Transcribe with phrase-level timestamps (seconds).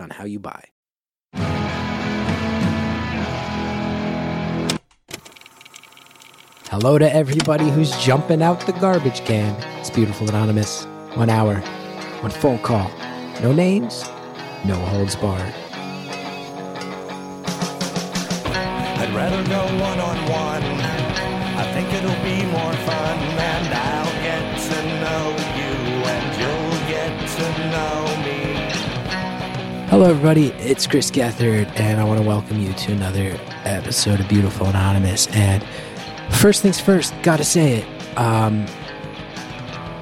[0.00, 0.64] on how you buy.
[6.70, 9.54] Hello to everybody who's jumping out the garbage can.
[9.78, 10.86] It's Beautiful Anonymous.
[11.14, 11.56] One hour,
[12.20, 12.90] one phone call.
[13.42, 14.02] No names,
[14.64, 15.54] no holds barred.
[18.96, 20.64] I'd rather go one on one.
[21.56, 25.74] I think it'll be more fun, and I'll get to know you,
[26.10, 28.13] and you'll get to know.
[29.94, 30.48] Hello, everybody.
[30.58, 35.28] It's Chris Gethard, and I want to welcome you to another episode of Beautiful Anonymous.
[35.28, 35.64] And
[36.30, 38.18] first things first, gotta say it.
[38.18, 38.66] Um,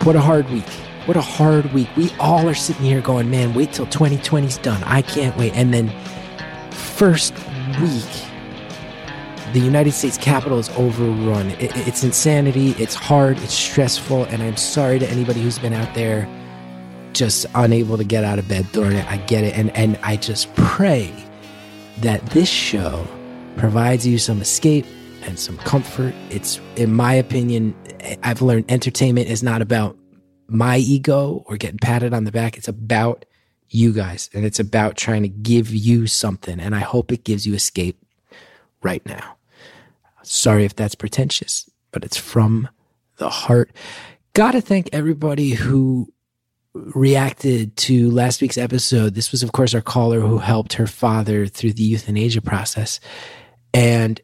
[0.04, 0.66] what a hard week.
[1.04, 1.94] What a hard week.
[1.94, 4.82] We all are sitting here going, man, wait till 2020's done.
[4.84, 5.52] I can't wait.
[5.52, 5.90] And then,
[6.70, 7.34] first
[7.78, 8.08] week,
[9.52, 11.50] the United States Capitol is overrun.
[11.60, 12.70] It, it's insanity.
[12.78, 13.36] It's hard.
[13.40, 14.24] It's stressful.
[14.24, 16.26] And I'm sorry to anybody who's been out there
[17.12, 19.06] just unable to get out of bed during it.
[19.10, 19.56] I get it.
[19.56, 21.12] And, and I just pray
[21.98, 23.06] that this show
[23.56, 24.86] provides you some escape
[25.22, 26.14] and some comfort.
[26.30, 27.74] It's, in my opinion,
[28.22, 29.96] I've learned entertainment is not about
[30.48, 32.56] my ego or getting patted on the back.
[32.56, 33.24] It's about
[33.68, 36.60] you guys and it's about trying to give you something.
[36.60, 37.98] And I hope it gives you escape
[38.82, 39.36] right now.
[40.22, 42.68] Sorry if that's pretentious, but it's from
[43.16, 43.70] the heart.
[44.34, 46.11] Gotta thank everybody who
[46.74, 49.14] reacted to last week's episode.
[49.14, 52.98] This was, of course, our caller who helped her father through the euthanasia process.
[53.74, 54.20] And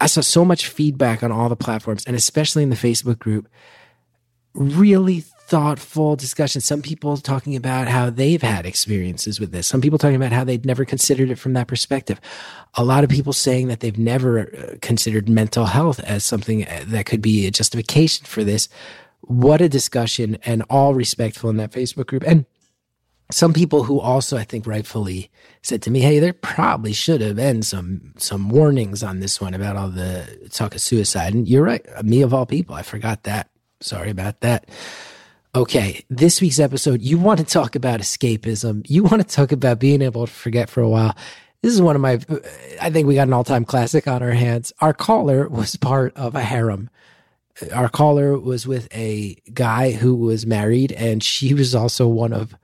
[0.00, 3.48] I saw so much feedback on all the platforms and especially in the Facebook group.
[4.54, 6.60] Really thoughtful discussion.
[6.60, 9.66] Some people talking about how they've had experiences with this.
[9.66, 12.20] Some people talking about how they'd never considered it from that perspective.
[12.74, 16.84] A lot of people saying that they've never uh, considered mental health as something uh,
[16.88, 18.68] that could be a justification for this.
[19.20, 22.24] What a discussion and all respectful in that Facebook group.
[22.26, 22.46] And
[23.30, 25.30] some people who also I think rightfully
[25.62, 29.54] said to me, "Hey, there probably should have been some some warnings on this one
[29.54, 33.24] about all the talk of suicide." And you're right, me of all people, I forgot
[33.24, 33.50] that.
[33.80, 34.68] Sorry about that.
[35.54, 38.84] Okay, this week's episode, you want to talk about escapism.
[38.88, 41.16] You want to talk about being able to forget for a while.
[41.62, 42.20] This is one of my,
[42.80, 44.72] I think we got an all time classic on our hands.
[44.80, 46.90] Our caller was part of a harem.
[47.72, 52.54] Our caller was with a guy who was married, and she was also one of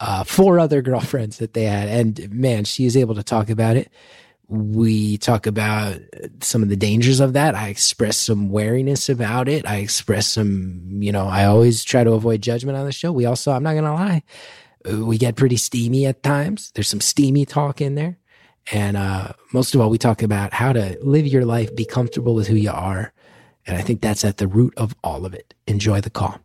[0.00, 1.88] uh, four other girlfriends that they had.
[1.88, 3.90] And man, she is able to talk about it.
[4.48, 5.98] We talk about
[6.40, 7.56] some of the dangers of that.
[7.56, 9.66] I express some wariness about it.
[9.66, 13.10] I express some, you know, I always try to avoid judgment on the show.
[13.10, 14.22] We also, I'm not going to lie,
[14.84, 16.70] we get pretty steamy at times.
[16.74, 18.18] There's some steamy talk in there.
[18.72, 22.34] And uh, most of all, we talk about how to live your life, be comfortable
[22.34, 23.12] with who you are.
[23.66, 25.54] And I think that's at the root of all of it.
[25.66, 26.38] Enjoy the call.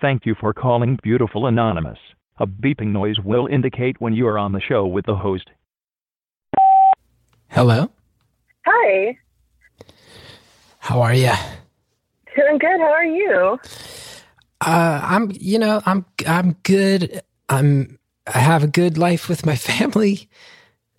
[0.00, 1.98] Thank you for calling Beautiful Anonymous.
[2.38, 5.48] A beeping noise will indicate when you are on the show with the host.
[7.48, 7.90] Hello.
[8.66, 9.18] Hi.
[10.78, 11.32] How are you?
[12.36, 12.78] Doing good.
[12.78, 13.58] How are you?
[14.60, 17.22] Uh, I'm, you know, I'm, I'm good.
[17.48, 20.28] I'm, I have a good life with my family.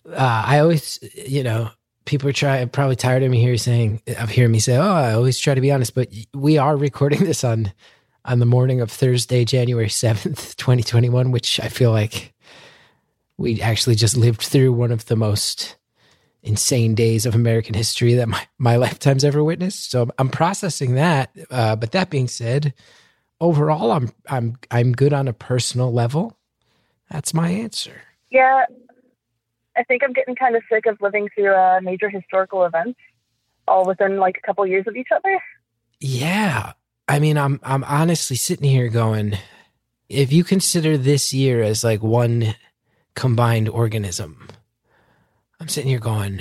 [0.08, 1.70] Uh, I always, you know,
[2.08, 5.12] people are trying, probably tired of me here saying, of hearing me say, oh, I
[5.12, 7.72] always try to be honest, but we are recording this on
[8.24, 12.34] on the morning of Thursday, January 7th, 2021, which I feel like
[13.38, 15.76] we actually just lived through one of the most
[16.42, 19.90] insane days of American history that my, my lifetime's ever witnessed.
[19.90, 21.30] So I'm processing that.
[21.50, 22.74] Uh, but that being said,
[23.40, 26.36] overall, I'm, I'm, I'm good on a personal level.
[27.10, 28.02] That's my answer.
[28.30, 28.66] Yeah.
[29.78, 32.98] I think I'm getting kind of sick of living through uh, major historical events
[33.68, 35.40] all within like a couple years of each other.
[36.00, 36.72] Yeah.
[37.06, 39.36] I mean, I'm I'm honestly sitting here going,
[40.08, 42.54] if you consider this year as like one
[43.14, 44.48] combined organism,
[45.60, 46.40] I'm sitting here going,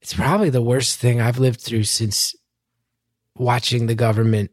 [0.00, 2.34] it's probably the worst thing I've lived through since
[3.36, 4.50] watching the government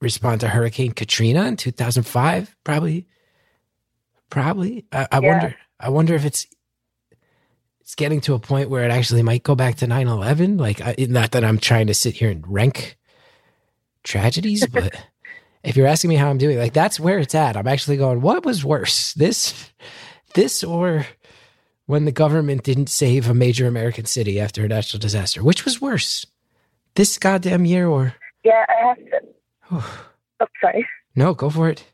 [0.00, 2.56] respond to Hurricane Katrina in 2005.
[2.64, 3.06] Probably,
[4.30, 4.86] probably.
[4.92, 5.28] I, I Yeah.
[5.32, 5.56] wonder.
[5.80, 6.46] I wonder if it's
[7.80, 10.94] it's getting to a point where it actually might go back to 9-11 like I,
[11.08, 12.96] not that i'm trying to sit here and rank
[14.04, 14.94] tragedies but
[15.62, 17.56] if you're asking me how I'm doing, like that's where it's at.
[17.56, 19.12] I'm actually going, what was worse?
[19.14, 19.70] This
[20.34, 21.06] this or
[21.86, 25.42] when the government didn't save a major American city after a natural disaster?
[25.42, 26.24] Which was worse?
[26.94, 29.20] This goddamn year or Yeah, I have to.
[30.40, 30.86] oh, sorry.
[31.14, 31.84] No, go for it.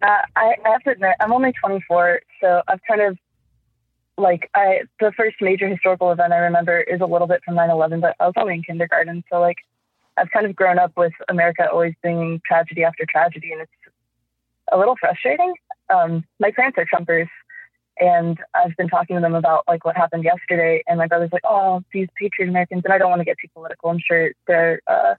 [0.00, 3.18] Uh, I, I have to admit, I'm only 24, so I've kind of
[4.18, 8.00] like I the first major historical event I remember is a little bit from 9/11,
[8.00, 9.58] but I was only in kindergarten, so like
[10.16, 13.72] I've kind of grown up with America always being tragedy after tragedy, and it's
[14.72, 15.54] a little frustrating.
[15.88, 17.28] Um, my parents are Trumpers,
[18.00, 21.44] and I've been talking to them about like what happened yesterday, and my brother's like,
[21.44, 23.90] "Oh, these patriot Americans," and I don't want to get too political.
[23.90, 24.80] I'm sure they're.
[24.86, 25.14] Uh,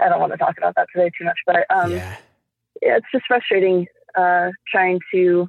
[0.00, 2.16] I don't want to talk about that today too much, but um, yeah.
[2.84, 5.48] It's just frustrating uh, trying to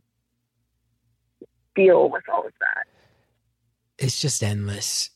[1.76, 2.86] deal with all of that.
[3.98, 5.10] It's just endless.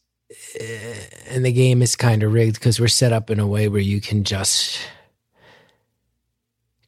[0.59, 0.93] Eh,
[1.29, 3.81] And the game is kind of rigged because we're set up in a way where
[3.81, 4.79] you can just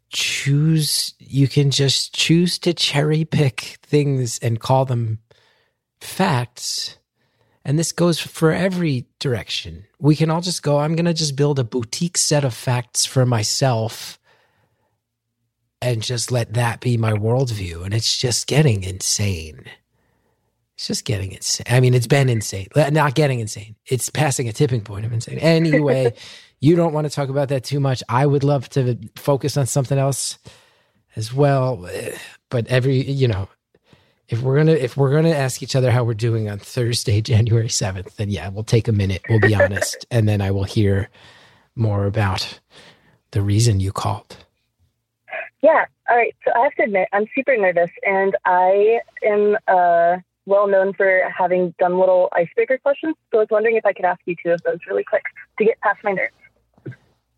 [0.09, 5.19] choose, you can just choose to cherry pick things and call them
[6.01, 6.97] facts.
[7.63, 9.85] And this goes for every direction.
[9.99, 13.05] We can all just go, I'm going to just build a boutique set of facts
[13.05, 14.19] for myself
[15.81, 17.83] and just let that be my worldview.
[17.83, 19.65] And it's just getting insane.
[20.75, 21.65] It's just getting insane.
[21.69, 22.67] I mean, it's been insane.
[22.75, 23.75] Not getting insane.
[23.85, 25.39] It's passing a tipping point of insane.
[25.39, 26.13] Anyway,
[26.59, 28.03] you don't want to talk about that too much.
[28.09, 30.37] I would love to focus on something else
[31.15, 31.87] as well.
[32.49, 33.49] But every, you know,
[34.31, 37.69] if we're gonna if we're gonna ask each other how we're doing on Thursday, January
[37.69, 39.21] seventh, then yeah, we'll take a minute.
[39.29, 41.09] We'll be honest, and then I will hear
[41.75, 42.59] more about
[43.31, 44.37] the reason you called.
[45.61, 45.85] Yeah.
[46.09, 46.35] All right.
[46.45, 51.21] So I have to admit, I'm super nervous, and I am uh, well known for
[51.35, 53.15] having done little icebreaker questions.
[53.31, 55.23] So I was wondering if I could ask you two of those really quick
[55.59, 56.33] to get past my nerves.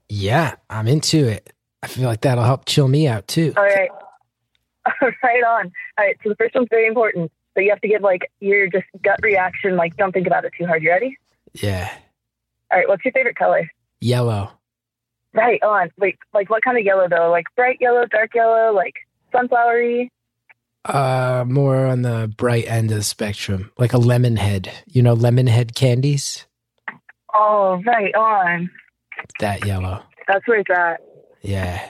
[0.10, 1.52] Yeah, I'm into it.
[1.82, 3.54] I feel like that'll help chill me out too.
[3.58, 3.90] All right.
[5.02, 5.72] right on.
[5.98, 6.18] All right.
[6.24, 7.32] So the first one's very important.
[7.56, 9.76] So you have to give like your just gut reaction.
[9.76, 10.82] Like, don't think about it too hard.
[10.82, 11.18] You ready?
[11.54, 11.92] Yeah.
[12.72, 12.88] All right.
[12.88, 13.70] What's your favorite color?
[14.00, 14.52] Yellow.
[15.34, 15.90] Right on.
[15.98, 17.32] Wait, like what kind of yellow though?
[17.32, 18.94] Like bright yellow, dark yellow, like
[19.34, 20.10] sunflowery?
[20.86, 24.70] Uh, more on the bright end of the spectrum, like a lemon head.
[24.86, 26.46] You know, lemon head candies.
[27.34, 28.70] Oh, right on.
[29.40, 30.04] That yellow.
[30.28, 31.00] That's where it's at.
[31.42, 31.90] Yeah,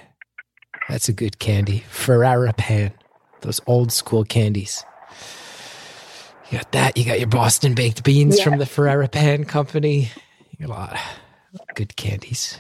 [0.88, 1.80] that's a good candy.
[1.90, 2.94] Ferrara Pan,
[3.42, 4.84] those old school candies.
[6.50, 6.98] You got that.
[6.98, 8.44] You got your Boston baked beans Yeah.
[8.46, 10.12] from the Ferrara Pan Company.
[10.58, 12.60] You got a lot of good candies.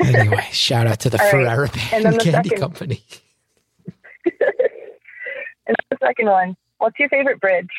[0.00, 1.30] Anyway, shout out to the All right.
[1.30, 3.02] Ferrara Pan And the Candy second- Company.
[5.66, 6.56] And the second one.
[6.78, 7.70] What's your favorite bridge?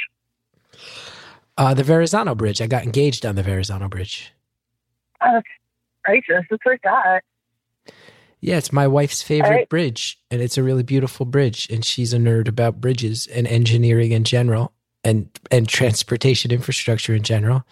[1.58, 2.62] Uh, the Verrazano Bridge.
[2.62, 4.34] I got engaged on the Verrazano Bridge.
[5.22, 5.48] Oh, that's
[6.08, 6.46] righteous.
[6.50, 7.24] It's at.
[8.42, 9.70] Yeah, it's my wife's favorite right.
[9.70, 11.68] bridge, and it's a really beautiful bridge.
[11.70, 14.74] And she's a nerd about bridges and engineering in general,
[15.04, 17.64] and and transportation infrastructure in general.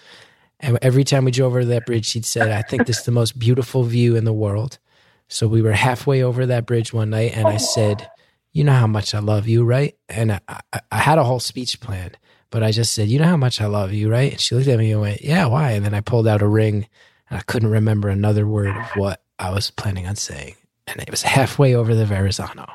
[0.64, 3.12] And every time we drove over that bridge, she'd said, "I think this is the
[3.12, 4.80] most beautiful view in the world."
[5.28, 8.10] So we were halfway over that bridge one night, and I said,
[8.52, 11.40] "You know how much I love you, right?" And I, I, I had a whole
[11.40, 12.18] speech planned,
[12.50, 14.68] but I just said, "You know how much I love you, right?" And she looked
[14.68, 16.88] at me and went, "Yeah, why?" And then I pulled out a ring,
[17.30, 20.56] and I couldn't remember another word of what I was planning on saying
[20.88, 22.68] and it was halfway over the Verrazano.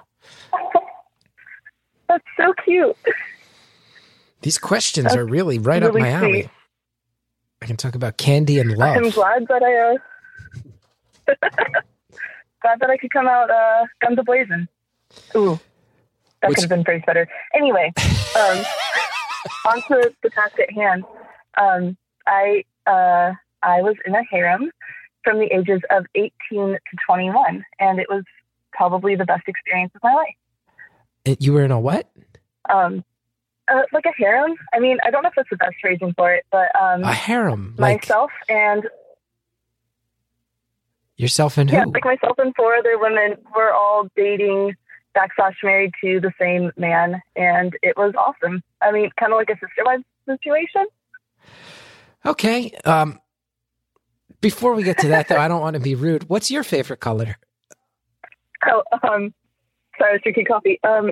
[2.09, 2.97] That's so cute.
[4.42, 6.42] These questions are really right up my alley.
[6.42, 6.50] sweet.
[7.62, 8.97] I can talk about candy and love.
[8.97, 9.95] I'm glad that I
[11.33, 11.35] uh
[12.62, 14.69] glad that I could come out uh guns a blazing.
[15.37, 15.59] Ooh.
[16.43, 17.29] That Which- could have been phrased better.
[17.55, 17.93] Anyway,
[18.38, 18.65] um
[19.67, 21.05] on to the task at hand.
[21.61, 21.97] Um
[22.27, 24.71] I uh I was in a harem
[25.25, 28.23] from the ages of 18 to 21 and it was
[28.73, 30.35] probably the best experience of my life.
[31.25, 32.09] It- you were in a what?
[32.71, 33.05] Um
[33.73, 34.55] uh, like a harem.
[34.73, 37.13] I mean, I don't know if that's the best phrasing for it, but um, A
[37.13, 37.75] harem.
[37.79, 38.85] Like myself and
[41.17, 41.77] yourself and who?
[41.77, 44.75] Yeah, like myself and four other women were all dating
[45.17, 48.63] backslash married to the same man, and it was awesome.
[48.81, 50.87] I mean, kind of like a sister wives situation.
[52.25, 52.71] okay.
[52.85, 53.19] Um,
[54.41, 56.29] before we get to that, though, I don't want to be rude.
[56.29, 57.37] What's your favorite color?
[58.67, 59.35] Oh, um,
[59.99, 60.79] sorry, I was drinking coffee.
[60.85, 61.11] Um,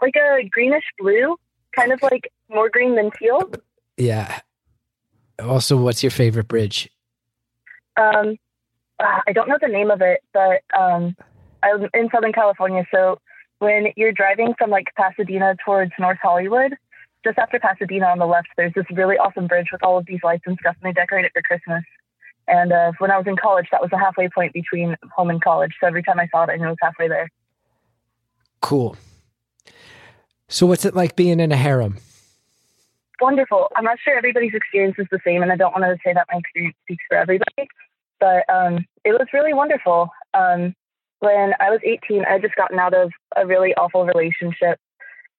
[0.00, 1.36] like a greenish blue,
[1.76, 3.50] kind of like more green than teal.
[3.96, 4.40] Yeah.
[5.38, 6.88] Also, what's your favorite bridge?
[7.96, 8.38] Um,
[8.98, 11.14] uh, I don't know the name of it, but um,
[11.62, 13.18] I'm in Southern California, so
[13.58, 16.74] when you're driving from like Pasadena towards North Hollywood,
[17.24, 20.20] just after Pasadena on the left, there's this really awesome bridge with all of these
[20.22, 21.82] lights and stuff, and they decorate it for Christmas.
[22.48, 25.42] And uh, when I was in college, that was the halfway point between home and
[25.42, 25.72] college.
[25.80, 27.28] So every time I saw it, I knew it was halfway there.
[28.60, 28.96] Cool.
[30.48, 31.96] So what's it like being in a harem?
[33.20, 33.68] Wonderful.
[33.74, 36.26] I'm not sure everybody's experience is the same, and I don't want to say that
[36.30, 37.68] my experience speaks for everybody,
[38.20, 40.10] but um, it was really wonderful.
[40.34, 40.74] Um,
[41.20, 44.78] when I was 18, I had just gotten out of a really awful relationship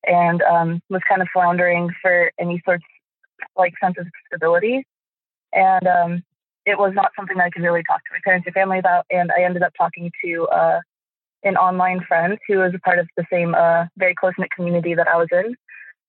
[0.05, 2.81] and um, was kind of floundering for any sort of
[3.55, 4.85] like sense of stability.
[5.53, 6.23] And um,
[6.65, 9.05] it was not something that I could really talk to my parents or family about.
[9.11, 10.79] And I ended up talking to uh,
[11.47, 14.93] an online friend who was a part of the same uh, very close knit community
[14.93, 15.55] that I was in.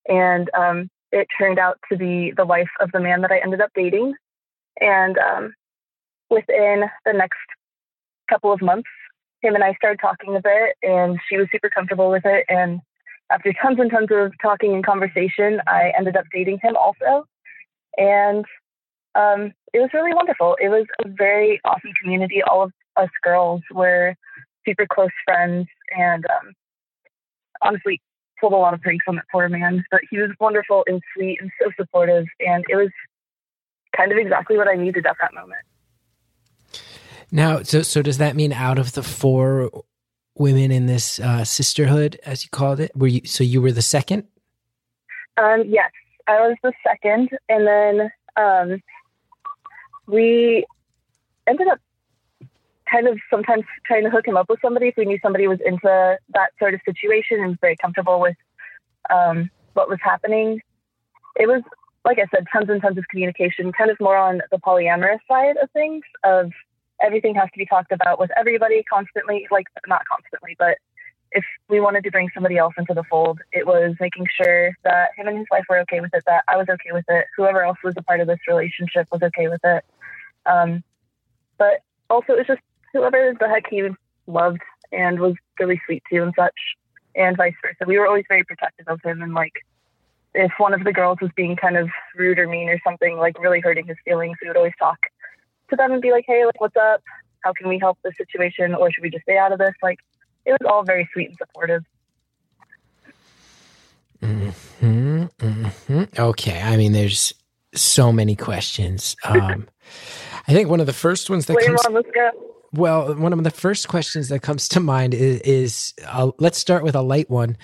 [0.08, 3.60] And um, it turned out to be the wife of the man that I ended
[3.60, 4.14] up dating.
[4.80, 5.54] And um,
[6.30, 7.38] within the next
[8.28, 8.88] couple of months,
[9.40, 12.44] him and I started talking a bit, and she was super comfortable with it.
[12.48, 12.80] And
[13.30, 17.24] after tons and tons of talking and conversation, I ended up dating him also.
[17.96, 18.44] And
[19.14, 20.56] um, it was really wonderful.
[20.60, 22.42] It was a very awesome community.
[22.42, 24.14] All of us girls were
[24.68, 26.52] super close friends, and um,
[27.62, 28.00] honestly,
[28.40, 29.84] pulled a lot of pranks on that poor man.
[29.90, 32.90] But he was wonderful and sweet and so supportive, and it was
[33.96, 35.60] kind of exactly what I needed at that moment.
[37.30, 39.70] Now, so so does that mean out of the four
[40.34, 43.22] women in this uh, sisterhood, as you called it, were you?
[43.24, 44.24] So you were the second.
[45.36, 45.90] Um, yes,
[46.26, 48.82] I was the second, and then um,
[50.06, 50.64] we
[51.46, 51.80] ended up
[52.90, 55.60] kind of sometimes trying to hook him up with somebody if we knew somebody was
[55.64, 58.36] into that sort of situation and was very comfortable with
[59.10, 60.60] um, what was happening.
[61.36, 61.62] It was,
[62.04, 65.56] like I said, tons and tons of communication, kind of more on the polyamorous side
[65.62, 66.50] of things, of
[67.00, 70.78] everything has to be talked about with everybody constantly, like not constantly, but
[71.32, 75.10] if we wanted to bring somebody else into the fold, it was making sure that
[75.16, 77.62] him and his wife were okay with it, that I was okay with it, whoever
[77.62, 79.84] else was a part of this relationship was okay with it.
[80.46, 80.82] Um,
[81.58, 83.88] but also, it was just whoever the heck he
[84.26, 84.60] loved
[84.92, 86.54] and was really sweet to and such,
[87.14, 87.84] and vice versa.
[87.86, 89.52] We were always very protective of him, and like
[90.34, 93.38] if one of the girls was being kind of rude or mean or something, like
[93.40, 94.98] really hurting his feelings, we would always talk
[95.70, 97.02] to them and be like, "Hey, like, what's up?
[97.40, 99.98] How can we help this situation, or should we just stay out of this?" Like,
[100.46, 101.82] it was all very sweet and supportive.
[104.20, 107.34] hmm hmm Okay, I mean, there's
[107.74, 109.16] so many questions.
[109.24, 109.68] Um,
[110.48, 111.80] I think one of the first ones that Wait, comes.
[111.84, 112.57] Mom, go.
[112.72, 116.84] Well, one of the first questions that comes to mind is, is uh, let's start
[116.84, 117.56] with a light one.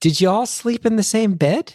[0.00, 1.72] Did you all sleep in the same bed?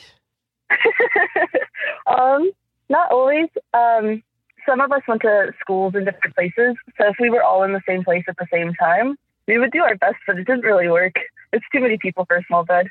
[2.08, 2.52] um,
[2.90, 3.50] not always.
[3.74, 4.24] Um,
[4.66, 7.74] some of us went to schools in different places, so if we were all in
[7.74, 9.16] the same place at the same time,
[9.48, 11.16] we would do our best, but it didn't really work.
[11.52, 12.88] It's too many people for a small bed.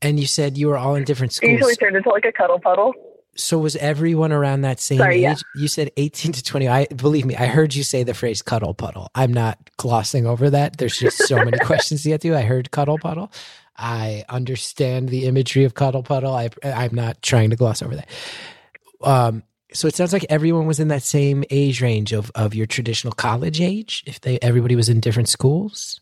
[0.00, 1.52] And you said you were all in different It schools.
[1.52, 2.94] usually turned into like a cuddle puddle.
[3.34, 5.22] So was everyone around that same Sorry, age?
[5.22, 5.34] yeah.
[5.56, 6.68] You said 18 to 20.
[6.68, 9.08] I believe me, I heard you say the phrase cuddle puddle.
[9.14, 10.76] I'm not glossing over that.
[10.76, 12.36] There's just so many questions to get to.
[12.36, 13.32] I heard cuddle puddle.
[13.76, 16.34] I understand the imagery of cuddle puddle.
[16.34, 18.08] I, I'm not trying to gloss over that.
[19.02, 22.66] Um, so it sounds like everyone was in that same age range of, of your
[22.66, 24.04] traditional college age.
[24.06, 26.00] If they everybody was in different schools.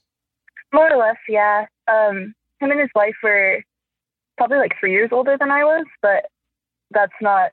[0.73, 1.67] More or less, yeah.
[1.87, 3.63] Um, him and his wife were
[4.37, 6.27] probably like three years older than I was, but
[6.91, 7.51] that's not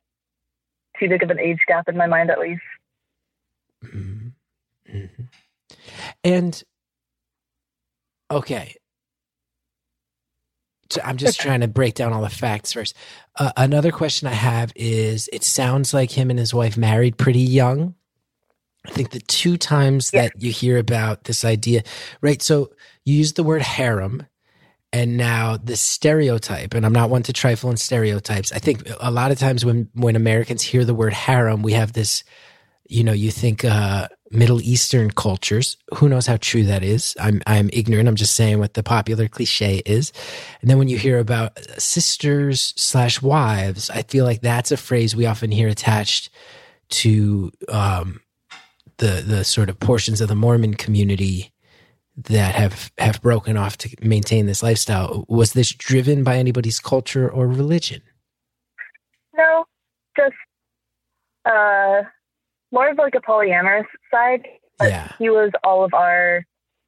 [0.99, 2.61] too big of an age gap in my mind, at least.
[3.83, 4.33] Mhm.
[4.89, 5.27] Mhm.
[6.23, 6.63] And
[8.31, 8.75] okay,
[10.89, 12.95] so I'm just trying to break down all the facts first.
[13.35, 17.39] Uh, another question I have is: It sounds like him and his wife married pretty
[17.41, 17.95] young.
[18.85, 20.23] I think the two times Yeah.
[20.23, 21.83] that you hear about this idea,
[22.21, 22.41] right?
[22.41, 22.71] So
[23.05, 24.25] you use the word harem,
[24.93, 26.73] and now the stereotype.
[26.73, 28.51] And I'm not one to trifle in stereotypes.
[28.51, 31.93] I think a lot of times when when Americans hear the word harem, we have
[31.93, 32.23] this
[32.89, 35.77] you know, you think uh, Middle Eastern cultures.
[35.95, 37.15] Who knows how true that is?
[37.19, 38.07] I'm I'm ignorant.
[38.07, 40.11] I'm just saying what the popular cliche is.
[40.61, 45.15] And then when you hear about sisters slash wives, I feel like that's a phrase
[45.15, 46.29] we often hear attached
[46.89, 48.21] to um,
[48.97, 51.51] the the sort of portions of the Mormon community
[52.17, 55.25] that have have broken off to maintain this lifestyle.
[55.27, 58.01] Was this driven by anybody's culture or religion?
[59.35, 59.65] No,
[60.17, 60.33] just
[61.45, 62.01] uh,
[62.71, 64.45] more of like a polyamorous side.
[64.81, 65.11] Yeah.
[65.17, 66.43] he was all of our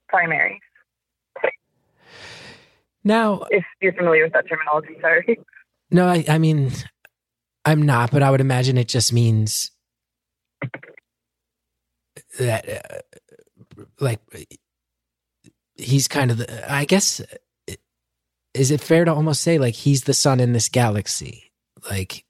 [0.09, 0.59] primary.
[3.03, 5.39] Now, If you're familiar with that terminology, sorry.
[5.89, 6.71] No, I, I mean,
[7.65, 9.71] I'm not, but I would imagine it just means
[12.37, 14.19] that, uh, like,
[15.79, 17.21] he's kind of the, I guess,
[18.53, 21.51] is it fair to almost say, like, he's the sun in this galaxy?
[21.89, 22.25] Like,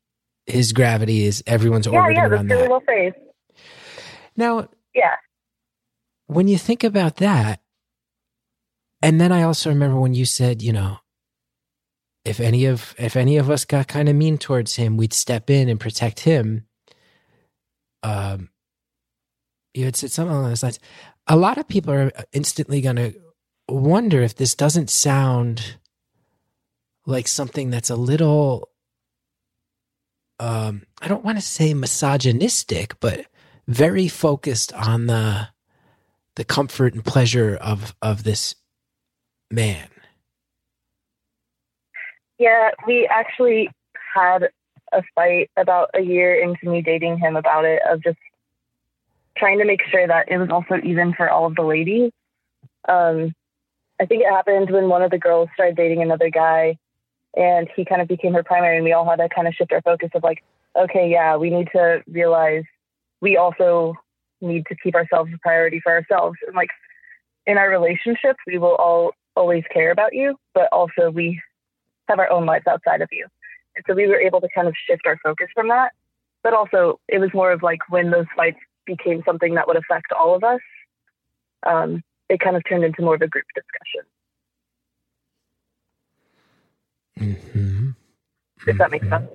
[0.46, 2.70] his gravity is everyone's Yeah, orbiting yeah, around that.
[4.36, 5.16] Now, Yeah.
[6.28, 7.62] when you think about that,
[9.02, 10.98] and then I also remember when you said, you know,
[12.26, 15.50] if any of if any of us got kind of mean towards him, we'd step
[15.50, 16.68] in and protect him.
[18.04, 18.50] Um,
[19.74, 20.80] you had said something along those lines.
[21.28, 23.14] A lot of people are instantly going to
[23.72, 25.78] wonder if this doesn't sound
[27.06, 28.70] like something that's a little.
[30.40, 33.26] Um, I don't want to say misogynistic, but
[33.68, 35.50] very focused on the
[36.36, 38.56] the comfort and pleasure of of this
[39.52, 39.90] man.
[42.38, 43.70] Yeah, we actually
[44.16, 44.50] had
[44.94, 48.18] a fight about a year into me dating him about it of just
[49.38, 52.12] trying to make sure that it was also even for all of the ladies.
[52.88, 53.34] Um,
[54.02, 56.78] I think it happened when one of the girls started dating another guy
[57.36, 59.72] and he kind of became her primary and we all had to kind of shift
[59.72, 60.44] our focus of like,
[60.76, 62.64] okay, yeah, we need to realize
[63.22, 63.96] we also
[64.42, 66.38] need to keep ourselves a priority for ourselves.
[66.48, 66.70] And like
[67.46, 71.42] in our relationship, we will all always care about you, but also we
[72.08, 73.28] have our own lives outside of you.
[73.76, 75.92] And so we were able to kind of shift our focus from that.
[76.42, 80.12] But also, it was more of like when those fights became something that would affect
[80.14, 80.62] all of us,
[81.68, 84.04] um, it kind of turned into more of a group discussion,
[87.20, 87.90] Mm-hmm.
[88.68, 89.30] if that makes sense.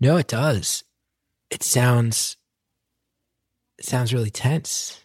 [0.00, 0.82] No, it does.
[1.50, 2.36] It sounds
[3.78, 5.00] it sounds really tense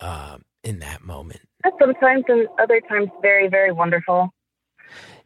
[0.00, 1.40] um, in that moment.
[1.62, 4.30] And sometimes and other times very, very wonderful.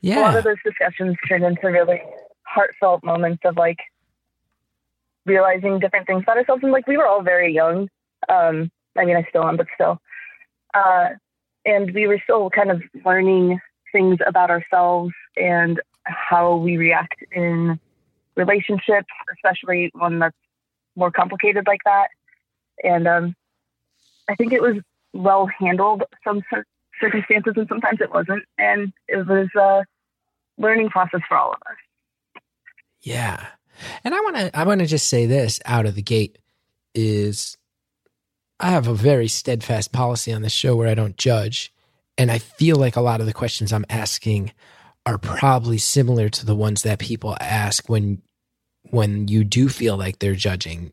[0.01, 2.01] Yeah, a lot of those discussions turned into really
[2.43, 3.79] heartfelt moments of like
[5.27, 6.63] realizing different things about ourselves.
[6.63, 7.89] And like we were all very young.
[8.29, 10.01] Um, I mean, I still am, but still.
[10.75, 11.11] Uh,
[11.65, 13.61] and we were still kind of learning
[13.93, 17.79] things about ourselves and how we react in
[18.37, 20.37] relationships, especially one that's
[20.97, 22.09] more complicated like that.
[22.83, 23.35] And um,
[24.29, 24.77] I think it was
[25.13, 26.65] well handled some cir-
[27.01, 28.45] circumstances, and sometimes it wasn't.
[28.57, 29.85] And it was a
[30.59, 31.77] learning process for all of us.
[33.01, 33.47] yeah.
[34.05, 36.39] And I want to I want to just say this out of the gate
[36.95, 37.57] is
[38.61, 41.73] I have a very steadfast policy on this show where I don't judge,
[42.17, 44.53] and I feel like a lot of the questions I'm asking
[45.07, 48.23] are probably similar to the ones that people ask when
[48.91, 50.93] when you do feel like they're judging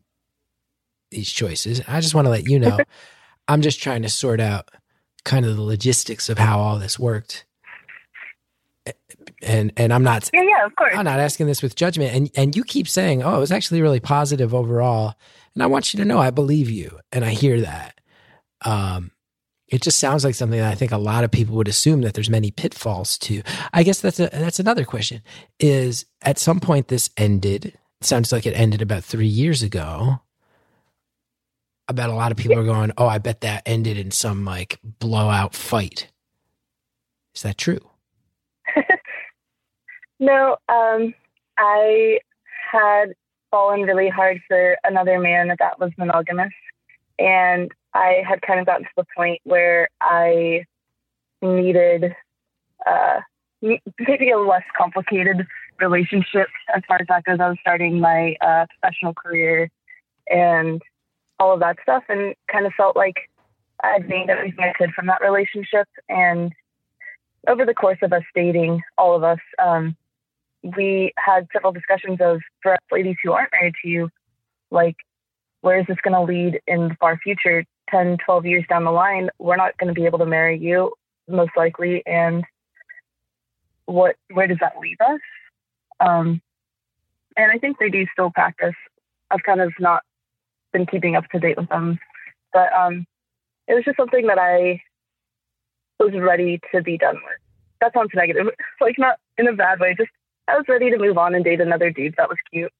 [1.10, 1.80] these choices.
[1.88, 2.78] I just want to let you know
[3.48, 4.70] I'm just trying to sort out
[5.24, 7.44] kind of the logistics of how all this worked.
[9.42, 10.94] And and I'm not Yeah, yeah, of course.
[10.96, 12.14] I'm not asking this with judgment.
[12.14, 15.14] And and you keep saying, "Oh, it was actually really positive overall."
[15.56, 17.98] And I want you to know I believe you, and I hear that.
[18.62, 19.12] Um,
[19.68, 22.12] it just sounds like something that I think a lot of people would assume that
[22.12, 23.42] there's many pitfalls to.
[23.72, 25.22] I guess that's a that's another question.
[25.58, 27.76] Is at some point this ended?
[28.02, 30.20] Sounds like it ended about three years ago.
[31.88, 34.44] I bet a lot of people are going, "Oh, I bet that ended in some
[34.44, 36.10] like blowout fight."
[37.34, 37.80] Is that true?
[40.18, 41.14] No, um,
[41.58, 42.18] I
[42.72, 43.14] had
[43.50, 46.52] fallen really hard for another man that that was monogamous.
[47.18, 50.64] And I had kind of gotten to the point where I
[51.42, 52.14] needed
[52.86, 53.20] uh,
[53.62, 55.46] maybe a less complicated
[55.80, 57.38] relationship as far as that goes.
[57.40, 59.70] I was starting my uh, professional career
[60.28, 60.82] and
[61.38, 63.16] all of that stuff, and kind of felt like
[63.82, 65.86] I had gained everything I could from that relationship.
[66.08, 66.52] And
[67.46, 69.96] over the course of us dating, all of us, um,
[70.62, 74.08] we had several discussions of for us ladies who aren't married to you,
[74.70, 74.96] like,
[75.60, 77.64] where is this going to lead in the far future?
[77.90, 80.92] 10, 12 years down the line, we're not going to be able to marry you,
[81.28, 82.02] most likely.
[82.04, 82.44] And
[83.86, 85.20] what, where does that leave us?
[86.00, 86.40] Um,
[87.36, 88.74] and I think they do still practice.
[89.30, 90.02] I've kind of not
[90.72, 91.98] been keeping up to date with them,
[92.52, 93.06] but um,
[93.68, 94.80] it was just something that I
[95.98, 97.38] was ready to be done with.
[97.80, 98.46] That sounds negative,
[98.80, 99.94] like not in a bad way.
[99.96, 100.10] Just
[100.48, 102.72] I was ready to move on and date another dude that was cute.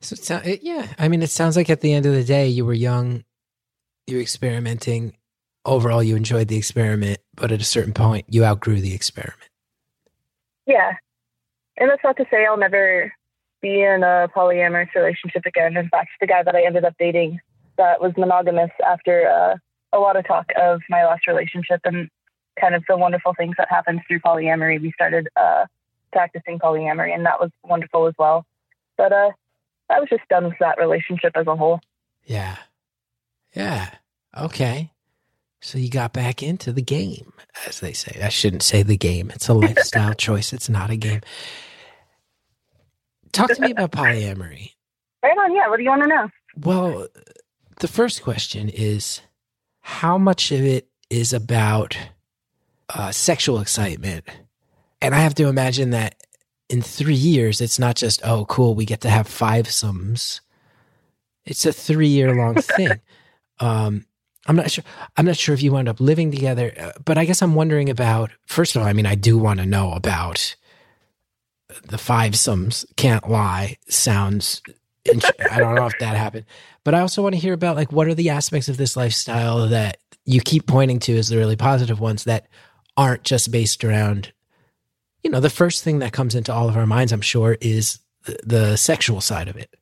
[0.00, 2.24] So it sound, it, yeah, I mean, it sounds like at the end of the
[2.24, 3.24] day, you were young,
[4.06, 5.16] you were experimenting.
[5.66, 9.50] Overall, you enjoyed the experiment, but at a certain point, you outgrew the experiment.
[10.66, 10.92] Yeah,
[11.76, 13.12] and that's not to say I'll never
[13.60, 15.76] be in a polyamorous relationship again.
[15.76, 17.40] In fact, the guy that I ended up dating
[17.76, 19.56] that was monogamous after uh,
[19.92, 22.08] a lot of talk of my last relationship and
[22.58, 25.66] kind of the wonderful things that happened through polyamory, we started uh,
[26.12, 28.44] practicing polyamory, and that was wonderful as well.
[28.96, 29.30] But uh,
[29.88, 31.80] I was just done with that relationship as a whole.
[32.24, 32.56] Yeah.
[33.54, 33.90] Yeah.
[34.36, 34.92] Okay.
[35.60, 37.32] So you got back into the game,
[37.66, 38.20] as they say.
[38.22, 39.30] I shouldn't say the game.
[39.30, 40.52] It's a lifestyle choice.
[40.52, 41.20] It's not a game.
[43.32, 44.72] Talk to me about polyamory.
[45.22, 45.68] Right on, yeah.
[45.68, 46.28] What do you want to know?
[46.56, 47.08] Well,
[47.80, 49.20] the first question is
[49.80, 51.96] how much of it is about
[52.88, 54.24] uh, sexual excitement?
[55.02, 56.14] And I have to imagine that
[56.68, 60.40] in three years, it's not just, oh, cool, we get to have fivesomes.
[61.44, 63.00] It's a three year long thing.
[63.58, 64.06] um,
[64.46, 64.84] I'm not sure.
[65.16, 67.90] I'm not sure if you wound up living together, uh, but I guess I'm wondering
[67.90, 68.30] about.
[68.46, 70.56] First of all, I mean, I do want to know about
[71.84, 72.84] the fivesomes.
[72.96, 73.76] Can't lie.
[73.88, 74.62] Sounds.
[75.50, 76.46] I don't know if that happened,
[76.84, 79.68] but I also want to hear about like what are the aspects of this lifestyle
[79.68, 82.48] that you keep pointing to as the really positive ones that
[82.96, 84.32] aren't just based around.
[85.22, 87.98] You know, the first thing that comes into all of our minds, I'm sure, is
[88.24, 89.74] the, the sexual side of it.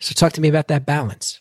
[0.00, 1.40] So, talk to me about that balance.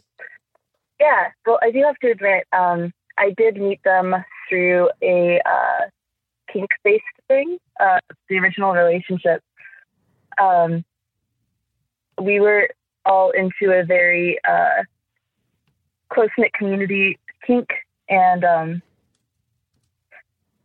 [1.00, 4.16] Yeah, well, I do have to admit, um, I did meet them
[4.48, 5.90] through a uh,
[6.52, 9.42] kink based thing, uh, the original relationship.
[10.40, 10.86] Um,
[12.22, 12.70] we were
[13.06, 14.84] all into a very uh,
[16.10, 17.70] close knit community, kink,
[18.10, 18.82] and um,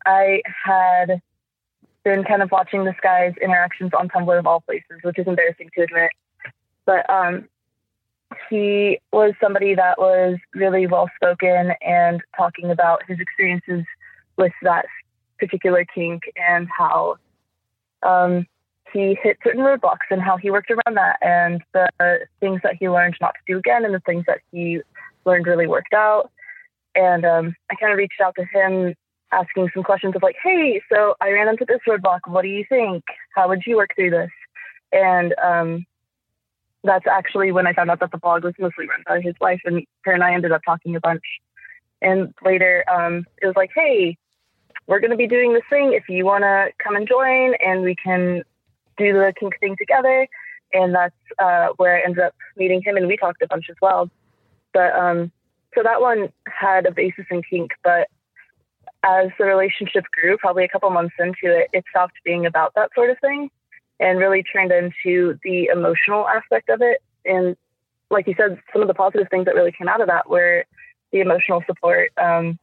[0.05, 1.23] I had
[2.07, 5.71] been kind of watching this guy's interactions on Tumblr of all places, which is embarrassing
[5.75, 6.13] to admit.
[6.85, 7.49] But um,
[8.49, 13.85] he was somebody that was really well spoken and talking about his experiences
[14.37, 14.87] with that
[15.41, 17.17] particular kink and how
[18.05, 18.47] um,
[18.93, 21.89] he hit certain roadblocks and how he worked around that and the
[22.39, 24.81] things that he learned not to do again and the things that he
[25.25, 26.31] learned really worked out.
[26.95, 28.95] And um, I kind of reached out to him
[29.33, 32.21] asking some questions of like, hey, so I ran into this roadblock.
[32.27, 33.05] What do you think?
[33.35, 34.31] How would you work through this?
[34.93, 35.87] And um,
[36.85, 39.61] that's actually when I found out that the blog was mostly run by his wife,
[39.65, 41.25] and her and I ended up talking a bunch.
[42.01, 44.17] And later, um, it was like, hey,
[44.87, 45.93] we're going to be doing this thing.
[45.93, 48.43] If you want to come and join, and we can
[48.97, 50.29] do the kink thing together.
[50.73, 53.77] And that's uh, where I ended up meeting him, and we talked a bunch as
[53.83, 54.11] well.
[54.73, 55.33] But um,
[55.75, 58.09] so that one had a basis in kink, but
[59.07, 62.91] as the relationship grew, probably a couple months into it, it stopped being about that
[62.95, 63.51] sort of thing
[64.01, 66.99] and really turned into the emotional aspect of it.
[67.25, 67.57] And
[68.11, 70.65] like you said, some of the positive things that really came out of that were
[71.13, 72.11] the emotional support.
[72.21, 72.59] Um,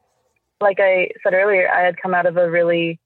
[0.59, 2.99] like I said earlier, I had come out of a really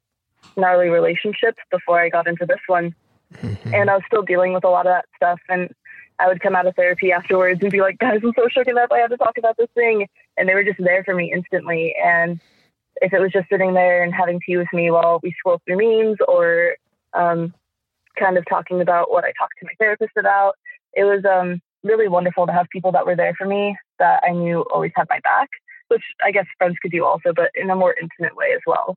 [0.56, 2.95] gnarly relationship before I got into this one.
[3.36, 3.73] Mm-hmm.
[3.73, 5.39] And I was still dealing with a lot of that stuff.
[5.47, 5.73] And
[6.19, 8.91] I would come out of therapy afterwards and be like, guys, I'm so shooken up.
[8.91, 10.08] I have to talk about this thing.
[10.38, 11.95] And they were just there for me instantly.
[12.04, 12.39] And
[13.01, 15.77] if it was just sitting there and having tea with me while we scroll through
[15.77, 16.75] memes or
[17.13, 17.53] um,
[18.17, 20.55] kind of talking about what I talked to my therapist about.
[20.93, 24.31] It was um, really wonderful to have people that were there for me that I
[24.31, 25.49] knew always had my back,
[25.89, 28.95] which I guess friends could do also, but in a more intimate way as well.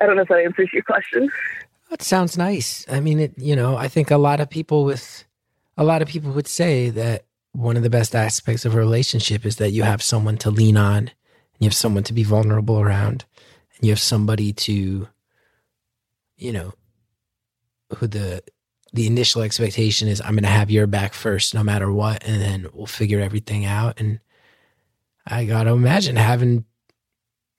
[0.00, 1.30] I don't know if that answers your question.
[1.90, 2.84] That sounds nice.
[2.88, 5.24] I mean, it, you know, I think a lot of people with
[5.76, 9.46] a lot of people would say that one of the best aspects of a relationship
[9.46, 11.10] is that you have someone to lean on,
[11.58, 13.24] and you have someone to be vulnerable around,
[13.76, 15.08] and you have somebody to,
[16.36, 16.72] you know,
[17.96, 18.42] who the
[18.92, 22.40] the initial expectation is I'm going to have your back first, no matter what, and
[22.40, 24.00] then we'll figure everything out.
[24.00, 24.20] And
[25.26, 26.64] I got to imagine having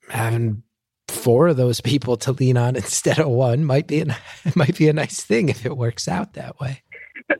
[0.08, 0.62] having
[1.08, 4.06] four of those people to lean on instead of one might be a,
[4.56, 6.82] might be a nice thing if it works out that way.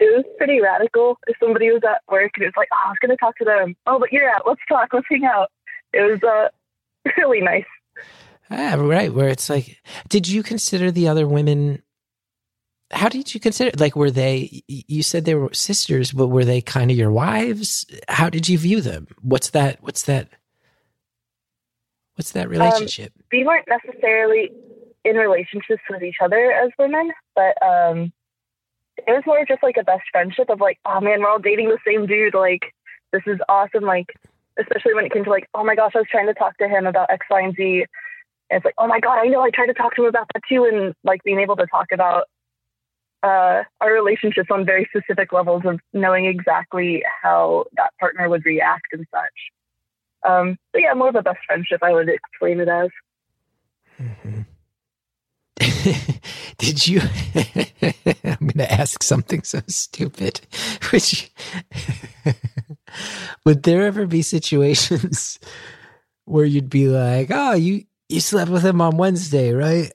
[0.00, 1.18] It was pretty radical.
[1.26, 3.36] If somebody was at work and it was like, oh, I was going to talk
[3.38, 3.74] to them.
[3.84, 4.42] Oh, but you're out.
[4.46, 4.90] Let's talk.
[4.92, 5.50] Let's hang out.
[5.92, 6.48] It was uh,
[7.16, 7.64] really nice.
[8.50, 9.12] Ah, right.
[9.12, 11.82] Where it's like, did you consider the other women
[12.90, 16.60] how did you consider like were they you said they were sisters but were they
[16.60, 20.28] kind of your wives how did you view them what's that what's that
[22.16, 24.50] what's that um, relationship um, we weren't necessarily
[25.04, 28.12] in relationships with each other as women but um
[29.06, 31.68] it was more just like a best friendship of like oh man we're all dating
[31.68, 32.72] the same dude like
[33.12, 34.14] this is awesome like
[34.58, 36.68] especially when it came to like oh my gosh i was trying to talk to
[36.68, 37.84] him about x y and z
[38.50, 40.26] and it's like oh my god i know i tried to talk to him about
[40.34, 42.24] that too and like being able to talk about
[43.22, 48.86] uh, our relationships on very specific levels of knowing exactly how that partner would react
[48.92, 50.28] and such.
[50.28, 52.90] Um, but yeah, more of a best friendship, I would explain it as.
[54.00, 54.42] Mm-hmm.
[56.58, 57.00] Did you?
[58.24, 60.40] I'm going to ask something so stupid.
[60.90, 61.30] Which
[63.44, 65.38] would there ever be situations
[66.24, 69.92] where you'd be like, "Oh, you you slept with him on Wednesday, right?"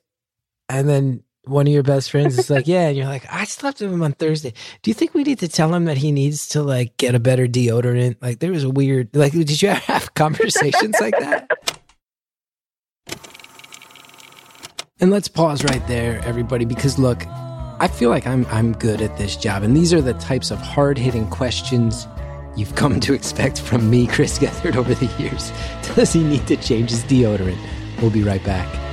[0.69, 3.81] And then one of your best friends is like, yeah, and you're like, I slept
[3.81, 4.53] with him on Thursday.
[4.81, 7.19] Do you think we need to tell him that he needs to like get a
[7.19, 8.15] better deodorant?
[8.21, 11.49] Like, there was a weird, like, did you have conversations like that?
[15.03, 19.17] And let's pause right there, everybody, because look, I feel like I'm I'm good at
[19.17, 22.07] this job, and these are the types of hard hitting questions
[22.55, 25.51] you've come to expect from me, Chris Gethard, over the years.
[25.97, 27.59] Does he need to change his deodorant?
[28.01, 28.92] We'll be right back.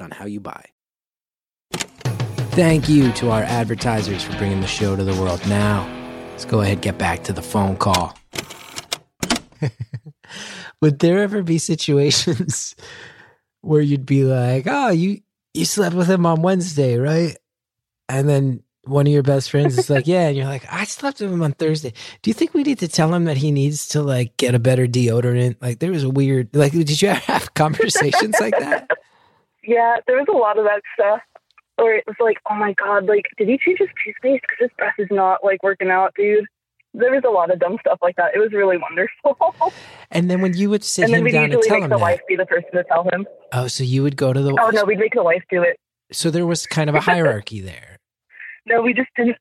[0.00, 0.64] on how you buy.
[2.54, 5.44] Thank you to our advertisers for bringing the show to the world.
[5.48, 5.88] Now,
[6.30, 8.16] let's go ahead and get back to the phone call.
[10.80, 12.76] Would there ever be situations
[13.62, 15.20] where you'd be like, "Oh, you
[15.52, 17.36] you slept with him on Wednesday, right?"
[18.08, 21.20] And then one of your best friends is like, "Yeah," and you're like, "I slept
[21.20, 23.88] with him on Thursday." Do you think we need to tell him that he needs
[23.88, 25.56] to like get a better deodorant?
[25.60, 26.72] Like, there was a weird like.
[26.72, 28.88] Did you ever have conversations like that?
[29.66, 31.20] Yeah, there was a lot of that stuff.
[31.76, 34.42] Or it was like, oh my god, like, did he change his toothpaste?
[34.42, 36.44] Because his breath is not like working out, dude.
[36.96, 38.36] There was a lot of dumb stuff like that.
[38.36, 39.54] It was really wonderful.
[40.10, 41.84] And then when you would sit and then him we'd down and usually tell make
[41.84, 43.26] him the that, wife be the person to tell him.
[43.52, 44.56] oh, so you would go to the.
[44.60, 45.76] Oh no, we'd make the wife do it.
[46.12, 47.98] So there was kind of a hierarchy there.
[48.64, 49.36] No, we just didn't.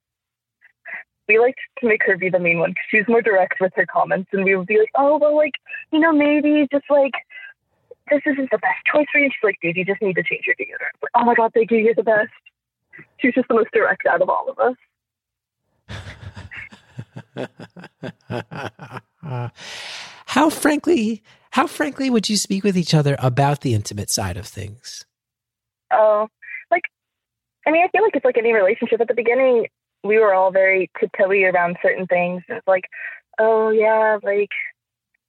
[1.29, 3.71] We liked to make her be the main one because she was more direct with
[3.75, 5.53] her comments, and we would be like, "Oh, well, like
[5.91, 7.13] you know, maybe just like
[8.09, 10.45] this isn't the best choice for you." She's like, "Dude, you just need to change
[10.45, 12.31] your deodorant." Like, oh my god, thank you, you're the best.
[13.19, 14.75] She was just the most direct out of all of us.
[20.25, 24.47] how frankly, how frankly would you speak with each other about the intimate side of
[24.47, 25.05] things?
[25.91, 26.27] Oh,
[26.71, 26.83] like,
[27.67, 29.01] I mean, I feel like it's like any relationship.
[29.01, 29.67] At the beginning,
[30.03, 32.43] we were all very tiptoey around certain things.
[32.49, 32.85] It's like,
[33.39, 34.49] oh yeah, like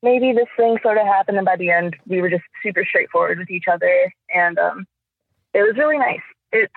[0.05, 3.39] maybe this thing sort of happened, and by the end, we were just super straightforward
[3.39, 4.87] with each other, and um,
[5.55, 6.21] it was really nice.
[6.53, 6.73] It's,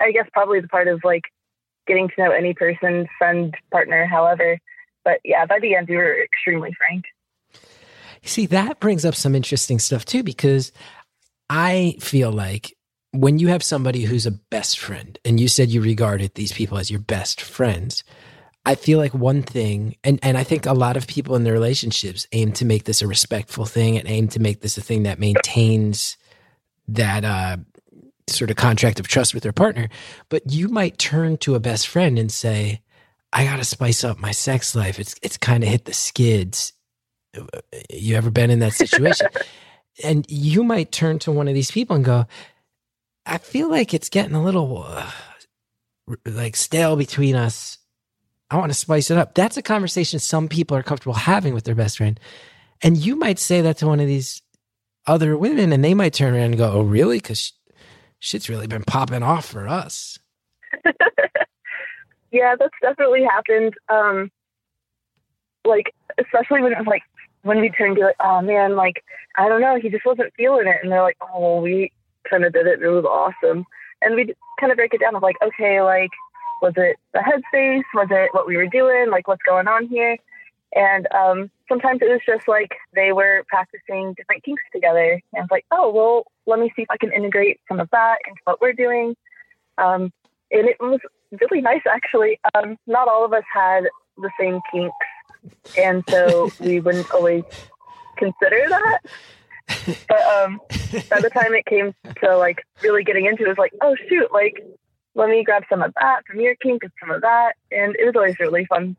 [0.00, 1.24] I guess, probably the part of like
[1.86, 4.58] getting to know any person, friend, partner, however.
[5.04, 7.04] But yeah, by the end, we were extremely frank.
[8.22, 10.72] See, that brings up some interesting stuff too, because
[11.50, 12.74] I feel like
[13.10, 16.78] when you have somebody who's a best friend, and you said you regarded these people
[16.78, 18.04] as your best friends,
[18.64, 21.52] I feel like one thing, and, and I think a lot of people in their
[21.52, 25.02] relationships aim to make this a respectful thing and aim to make this a thing
[25.02, 26.16] that maintains
[26.86, 27.56] that uh,
[28.28, 29.88] sort of contract of trust with their partner.
[30.28, 32.82] But you might turn to a best friend and say,
[33.32, 35.00] I got to spice up my sex life.
[35.00, 36.72] It's, it's kind of hit the skids.
[37.90, 39.28] You ever been in that situation?
[40.04, 42.26] and you might turn to one of these people and go,
[43.26, 45.10] I feel like it's getting a little uh,
[46.26, 47.78] like stale between us.
[48.52, 49.34] I want to spice it up.
[49.34, 52.20] That's a conversation some people are comfortable having with their best friend.
[52.82, 54.42] And you might say that to one of these
[55.06, 57.16] other women, and they might turn around and go, Oh, really?
[57.18, 57.52] Because
[58.18, 60.18] shit's really been popping off for us.
[62.30, 63.74] yeah, that's definitely happened.
[63.88, 64.30] Um,
[65.64, 67.02] like, especially when it was like,
[67.42, 69.02] when we turned to like, oh man, like,
[69.36, 70.76] I don't know, he just wasn't feeling it.
[70.82, 71.90] And they're like, oh, we
[72.28, 72.74] kind of did it.
[72.74, 73.64] and It was awesome.
[74.00, 76.10] And we kind of break it down of like, okay, like,
[76.62, 77.82] was it the headspace?
[77.94, 79.10] Was it what we were doing?
[79.10, 80.16] Like, what's going on here?
[80.74, 85.20] And um, sometimes it was just like they were practicing different kinks together.
[85.34, 88.18] And it's like, oh, well, let me see if I can integrate some of that
[88.26, 89.14] into what we're doing.
[89.76, 90.12] Um,
[90.50, 91.00] and it was
[91.40, 92.38] really nice, actually.
[92.54, 93.84] Um, not all of us had
[94.16, 94.96] the same kinks.
[95.76, 97.44] And so we wouldn't always
[98.16, 98.98] consider that.
[100.08, 100.60] But um,
[101.10, 103.96] by the time it came to like really getting into it, it was like, oh,
[104.08, 104.64] shoot, like,
[105.14, 107.52] let me grab some of that from your kink and some of that.
[107.70, 108.96] And it was always really fun.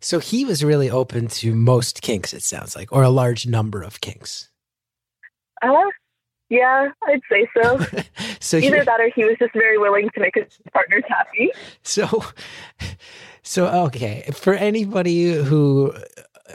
[0.00, 3.82] So he was really open to most kinks, it sounds like, or a large number
[3.82, 4.50] of kinks.
[5.62, 5.72] Uh,
[6.48, 7.78] yeah, I'd say so.
[8.40, 11.50] so Either he- that or he was just very willing to make his partners happy.
[11.82, 12.24] So,
[13.42, 14.28] so okay.
[14.34, 15.92] For anybody who,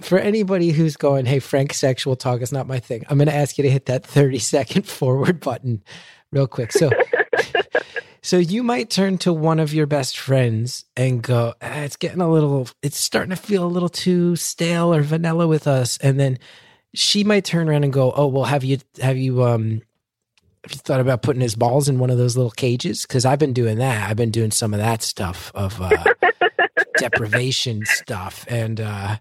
[0.02, 3.04] for anybody who's going, hey, frank sexual talk is not my thing.
[3.10, 5.84] I'm going to ask you to hit that 30 second forward button,
[6.32, 6.72] real quick.
[6.72, 6.90] So,
[8.22, 12.22] so you might turn to one of your best friends and go, ah, it's getting
[12.22, 16.20] a little, it's starting to feel a little too stale or vanilla with us, and
[16.20, 16.38] then
[16.94, 19.82] she might turn around and go, oh, well, have you, have you, um.
[20.64, 23.02] Have you thought about putting his balls in one of those little cages?
[23.02, 24.08] Because I've been doing that.
[24.08, 25.90] I've been doing some of that stuff of uh,
[27.00, 29.18] deprivation stuff, and uh,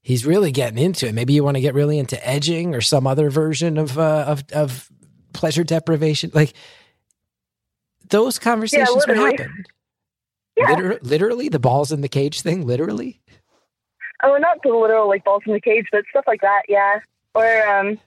[0.00, 1.14] he's really getting into it.
[1.14, 4.44] Maybe you want to get really into edging or some other version of uh, of
[4.54, 4.90] of
[5.34, 6.30] pleasure deprivation.
[6.32, 6.54] Like
[8.10, 9.64] those conversations would happen.
[10.56, 10.70] Yeah.
[10.74, 12.66] Liter- literally, the balls in the cage thing.
[12.66, 13.20] Literally.
[14.22, 16.62] Oh, not the literal like balls in the cage, but stuff like that.
[16.68, 16.98] Yeah.
[17.34, 17.98] Or um,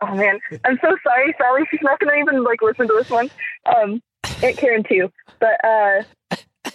[0.00, 1.62] oh man, I'm so sorry, Sally.
[1.70, 3.30] She's not gonna even like listen to this one.
[3.76, 4.02] Um,
[4.42, 5.10] Aunt Karen too.
[5.38, 6.02] But uh,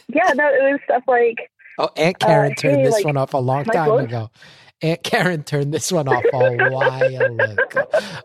[0.07, 1.37] yeah, no, it was stuff like
[1.77, 4.29] Oh, Aunt Karen Uh, turned hey, this like, one off a long time ago.
[4.81, 7.47] Aunt Karen turned this one off a while ago.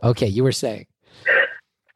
[0.03, 0.87] Okay, you were saying.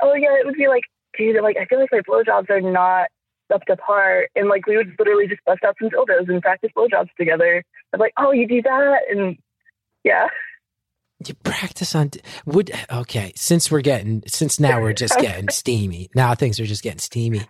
[0.01, 0.85] oh yeah, it would be like,
[1.17, 3.09] dude, like I feel like my blowjobs are not
[3.53, 6.71] up to par, and like we would literally just bust out some dildos and practice
[6.77, 7.63] blowjobs together.
[7.93, 9.37] I'm like, oh, you do that, and
[10.03, 10.29] yeah,
[11.27, 12.11] You practice on
[12.47, 13.33] would okay.
[13.37, 16.11] Since we're getting since now we're just getting steamy.
[16.15, 17.43] Now things are just getting steamy.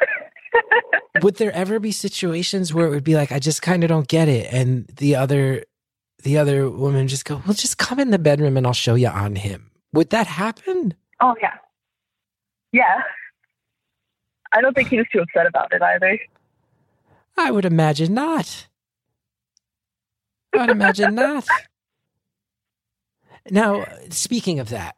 [1.22, 4.08] would there ever be situations where it would be like I just kind of don't
[4.08, 5.64] get it, and the other
[6.22, 9.08] the other woman just go, "Well, just come in the bedroom and I'll show you
[9.08, 10.94] on him." Would that happen?
[11.20, 11.54] oh yeah,
[12.74, 13.02] yeah.
[14.52, 16.18] I don't think he was too upset about it either.
[17.36, 18.66] I would imagine not.
[20.54, 21.46] I would imagine not.
[23.50, 24.96] Now, speaking of that,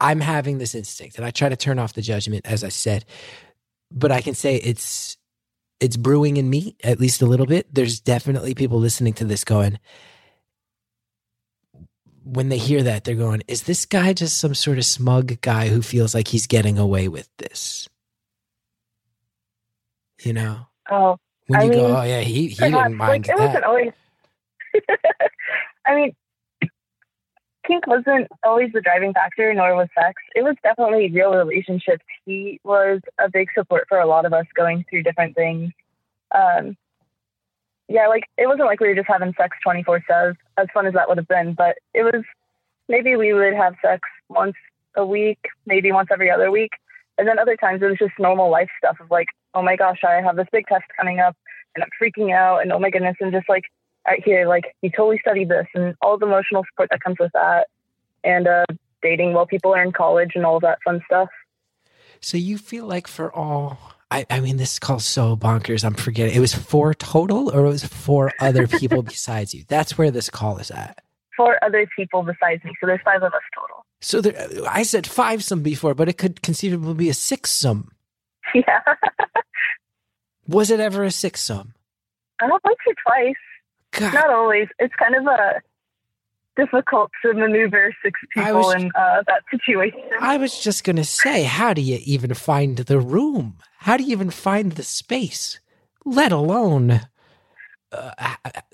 [0.00, 3.04] I'm having this instinct, and I try to turn off the judgment, as I said,
[3.90, 5.16] but I can say it's
[5.80, 7.72] it's brewing in me at least a little bit.
[7.72, 9.78] There's definitely people listening to this going,
[12.32, 15.68] when they hear that, they're going, "Is this guy just some sort of smug guy
[15.68, 17.88] who feels like he's getting away with this?"
[20.22, 23.28] You know, Oh, when I you go, mean, "Oh yeah, he he didn't mind like,
[23.28, 23.92] it wasn't that." always.
[25.86, 26.12] I mean,
[27.66, 30.20] kink wasn't always the driving factor, nor was sex.
[30.34, 32.04] It was definitely real relationships.
[32.26, 35.70] He was a big support for a lot of us going through different things.
[36.34, 36.76] Um,
[37.88, 40.86] yeah, like it wasn't like we were just having sex twenty four seven, as fun
[40.86, 41.54] as that would have been.
[41.54, 42.22] But it was
[42.88, 44.56] maybe we would have sex once
[44.94, 46.72] a week, maybe once every other week,
[47.16, 50.00] and then other times it was just normal life stuff of like, oh my gosh,
[50.06, 51.36] I have this big test coming up,
[51.74, 53.64] and I'm freaking out, and oh my goodness, and just like
[54.06, 57.32] right here, like you totally studied this, and all the emotional support that comes with
[57.32, 57.68] that,
[58.22, 58.66] and uh,
[59.02, 61.28] dating while people are in college and all that fun stuff.
[62.20, 66.34] So you feel like for all I, I mean this call's so bonkers, I'm forgetting.
[66.34, 69.64] It was four total or it was four other people besides you.
[69.68, 71.02] That's where this call is at.
[71.36, 73.84] Four other people besides me, so there's five of us total.
[74.00, 77.90] So there, I said five some before, but it could conceivably be a six some.
[78.54, 78.80] Yeah,
[80.46, 81.74] Was it ever a six some?
[82.40, 83.34] I don't once or twice.
[83.92, 84.68] God, Not always.
[84.78, 85.60] It's kind of a
[86.58, 90.02] difficult to maneuver six people was- in uh, that situation.
[90.20, 93.56] I was just gonna say, how do you even find the room?
[93.78, 95.60] How do you even find the space?
[96.04, 97.02] Let alone,
[97.92, 98.10] uh,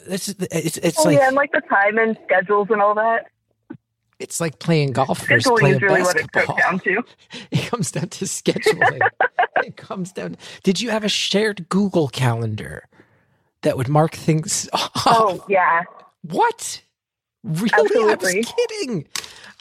[0.09, 3.27] it's it's, it's oh like yeah, and like the time and schedules and all that.
[4.18, 6.57] it's like playing golf versus Scheduling playing really what it basketball.
[6.57, 7.03] comes down to.
[7.51, 9.01] It comes down to scheduling.
[9.64, 10.37] it comes down.
[10.62, 12.88] Did you have a shared Google calendar
[13.62, 14.90] that would mark things off?
[15.07, 15.83] Oh yeah.
[16.23, 16.83] What?
[17.44, 18.11] Really?
[18.12, 19.07] I was kidding.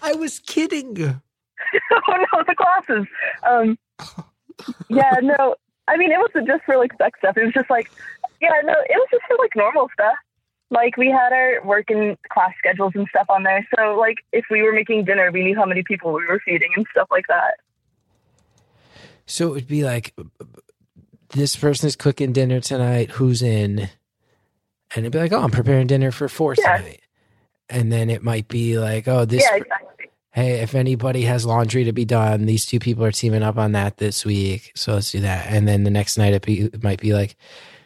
[0.02, 0.98] I was kidding.
[1.92, 3.06] oh no, the glasses.
[3.48, 3.78] Um,
[4.90, 5.56] yeah, no.
[5.88, 7.38] I mean, it wasn't just for like sex stuff.
[7.38, 7.92] It was just like,
[8.42, 10.16] yeah, no, it was just for like normal stuff.
[10.70, 13.68] Like we had our work and class schedules and stuff on there.
[13.78, 16.70] So like, if we were making dinner, we knew how many people we were feeding
[16.76, 17.56] and stuff like that.
[19.26, 20.14] So it would be like,
[21.30, 23.12] this person is cooking dinner tonight.
[23.12, 23.80] Who's in?
[24.96, 26.78] And it'd be like, oh, I'm preparing dinner for four Yeah.
[26.78, 27.02] tonight.
[27.70, 29.44] And then it might be like, oh, this.
[29.44, 30.10] yeah, exactly.
[30.32, 33.72] hey, if anybody has laundry to be done, these two people are teaming up on
[33.72, 34.72] that this week.
[34.76, 35.48] So let's do that.
[35.48, 37.36] And then the next night it, be, it might be like,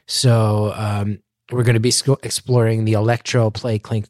[0.07, 1.19] so um,
[1.51, 4.07] we're going to be exploring the electro play clink,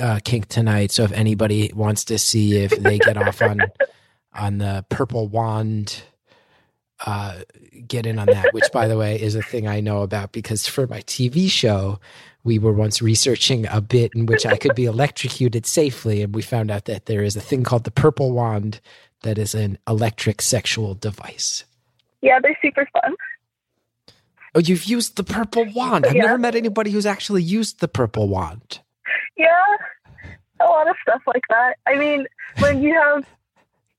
[0.00, 0.90] uh, kink tonight.
[0.90, 3.60] So if anybody wants to see if they get off on
[4.34, 6.02] on the purple wand,
[7.04, 7.40] uh,
[7.86, 8.52] get in on that.
[8.52, 12.00] Which, by the way, is a thing I know about because for my TV show,
[12.46, 16.42] we were once researching a bit in which I could be electrocuted safely, and we
[16.42, 18.80] found out that there is a thing called the purple wand
[19.22, 21.64] that is an electric sexual device.
[22.22, 23.14] Yeah, they're super fun.
[24.54, 26.06] Oh, you've used the purple wand.
[26.06, 26.22] I've Yeah.
[26.22, 28.78] never met anybody who's actually used the purple wand.
[29.36, 29.50] Yeah,
[30.60, 31.76] a lot of stuff like that.
[31.86, 32.26] I mean,
[32.60, 33.26] when you have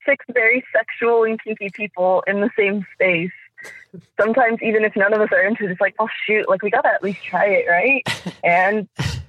[0.06, 3.30] six very sexual and kinky people in the same space,
[4.20, 6.70] sometimes even if none of us are into it, it's like, oh shoot, like we
[6.70, 8.04] gotta at least try it, right?
[8.44, 8.88] And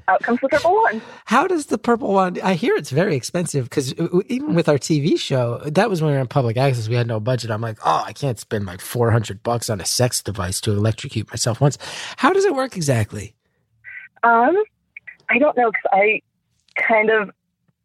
[0.08, 1.02] out comes the purple wand.
[1.26, 2.40] How does the purple wand?
[2.42, 3.92] I hear it's very expensive because
[4.28, 6.88] even with our TV show, that was when we were in public access.
[6.88, 7.50] We had no budget.
[7.50, 11.28] I'm like, oh, I can't spend like 400 bucks on a sex device to electrocute
[11.30, 11.78] myself once.
[12.16, 13.34] How does it work exactly?
[14.22, 14.56] Um,
[15.28, 16.22] I don't know because I
[16.76, 17.30] kind of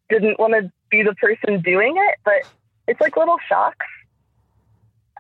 [0.10, 2.48] didn't want to be the person doing it, but
[2.88, 3.86] it's like little shocks.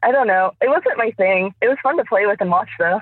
[0.04, 0.52] I don't know.
[0.62, 1.54] It wasn't my thing.
[1.62, 3.02] It was fun to play with and watch though.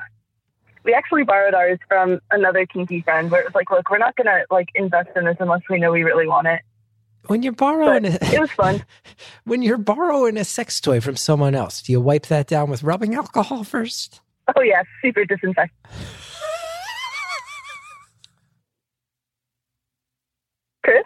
[0.84, 4.16] we actually borrowed ours from another kinky friend where it was like, look, we're not
[4.16, 6.62] gonna like invest in this unless we know we really want it.
[7.28, 8.84] When you're borrowing But a, it was fun.
[9.44, 12.82] when you're borrowing a sex toy from someone else, do you wipe that down with
[12.84, 14.22] rubbing alcohol first?
[14.56, 15.72] Oh yeah, super disinfectant.
[20.84, 21.04] Chris?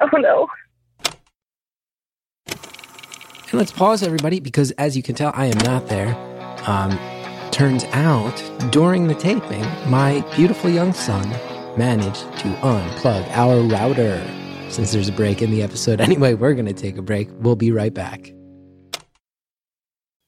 [0.00, 0.48] Oh no.
[3.50, 6.16] And let's pause, everybody, because as you can tell, I am not there.
[6.66, 6.98] Um,
[7.52, 8.34] turns out,
[8.72, 11.28] during the taping, my beautiful young son
[11.78, 14.20] managed to unplug our router.
[14.68, 17.28] Since there's a break in the episode, anyway, we're going to take a break.
[17.38, 18.35] We'll be right back.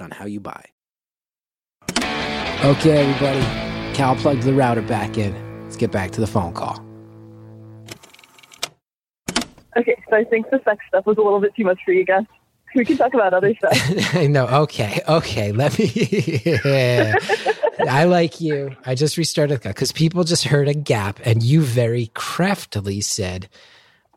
[0.00, 0.64] on how you buy.
[2.64, 3.94] Okay, everybody.
[3.94, 5.34] Cal plugged the router back in.
[5.64, 6.84] Let's get back to the phone call.
[9.76, 12.04] Okay, so I think the sex stuff was a little bit too much for you
[12.04, 12.24] guys.
[12.74, 14.14] We can talk about other stuff.
[14.14, 14.46] I know.
[14.46, 15.00] Okay.
[15.08, 15.52] Okay.
[15.52, 15.90] Let me.
[17.88, 18.76] I like you.
[18.84, 23.48] I just restarted because people just heard a gap, and you very craftily said,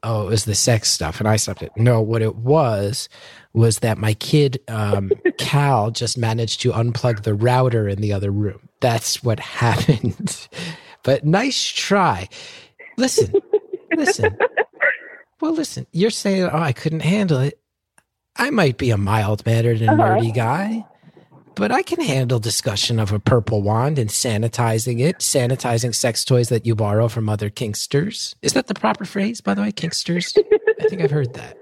[0.08, 1.72] "Oh, it was the sex stuff," and I stopped it.
[1.76, 3.10] No, what it was
[3.54, 8.32] was that my kid um, Cal just managed to unplug the router in the other
[8.32, 8.70] room.
[8.82, 10.48] That's what happened.
[11.04, 12.30] but nice try.
[12.98, 13.34] Listen,
[13.96, 14.38] listen.
[15.42, 15.86] Well, listen.
[15.92, 17.60] You're saying, "Oh, I couldn't handle it."
[18.40, 20.16] I might be a mild mannered and Uh-huh.
[20.18, 20.86] nerdy guy,
[21.58, 26.50] but I can handle discussion of a purple wand and sanitizing it, sanitizing sex toys
[26.50, 28.36] that you borrow from other kinksters.
[28.42, 29.72] Is that the proper phrase, by the way?
[29.72, 30.38] Kinksters?
[30.80, 31.58] I think I've heard that.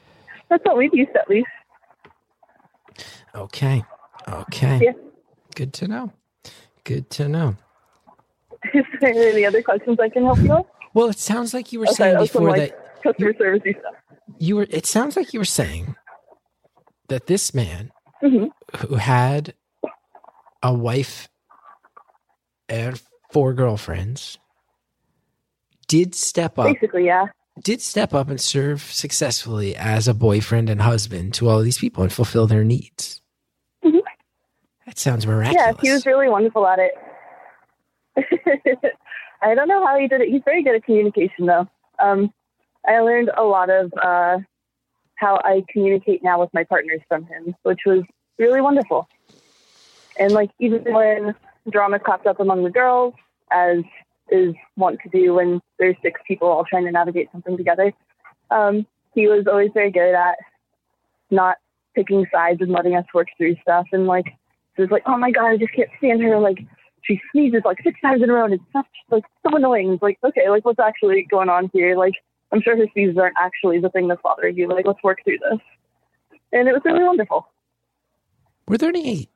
[0.48, 1.48] That's what we've used at least.
[3.34, 3.84] Okay.
[4.28, 4.80] Okay.
[4.82, 4.92] Yeah.
[5.54, 6.12] Good to know.
[6.84, 7.56] Good to know.
[8.74, 10.66] Is there any other questions I can help you with?
[10.94, 13.78] Well, it sounds like you were oh, Okay, saying that before like, that Customer servicey
[13.78, 13.94] stuff.
[14.38, 15.96] you were it sounds like you were saying
[17.08, 18.46] that this man hmm
[18.78, 19.54] who had
[20.62, 21.28] a wife
[22.68, 23.00] and
[23.32, 24.38] four girlfriends
[25.88, 27.26] did step up Basically, yeah.
[27.62, 31.78] did step up and serve successfully as a boyfriend and husband to all of these
[31.78, 33.20] people and fulfill their needs
[33.84, 34.00] Mhm.
[34.86, 36.92] that sounds miraculous Yeah, he was really wonderful at it.
[39.42, 40.28] I don't know how he did it.
[40.28, 41.66] He's very good at communication, though.
[41.98, 42.32] Um,
[42.86, 44.38] I learned a lot of uh,
[45.20, 48.02] how I communicate now with my partners from him, which was
[48.38, 49.08] really wonderful.
[50.18, 51.34] And like even when
[51.70, 53.14] drama cropped up among the girls,
[53.52, 53.78] as
[54.30, 57.92] is wont to do when there's six people all trying to navigate something together,
[58.50, 60.36] um, he was always very good at
[61.30, 61.56] not
[61.94, 63.86] picking sides and letting us work through stuff.
[63.92, 66.38] And like, it was like, oh my god, I just can't stand her.
[66.38, 66.58] Like,
[67.02, 69.92] she sneezes like six times in a row, and it's such like so annoying.
[69.92, 71.96] It's like, okay, like what's actually going on here?
[71.96, 72.14] Like,
[72.52, 74.68] I'm sure his sneezes aren't actually the thing that's bothering you.
[74.68, 75.60] Like, let's work through this.
[76.52, 77.46] And it was really wonderful.
[78.68, 79.28] were there any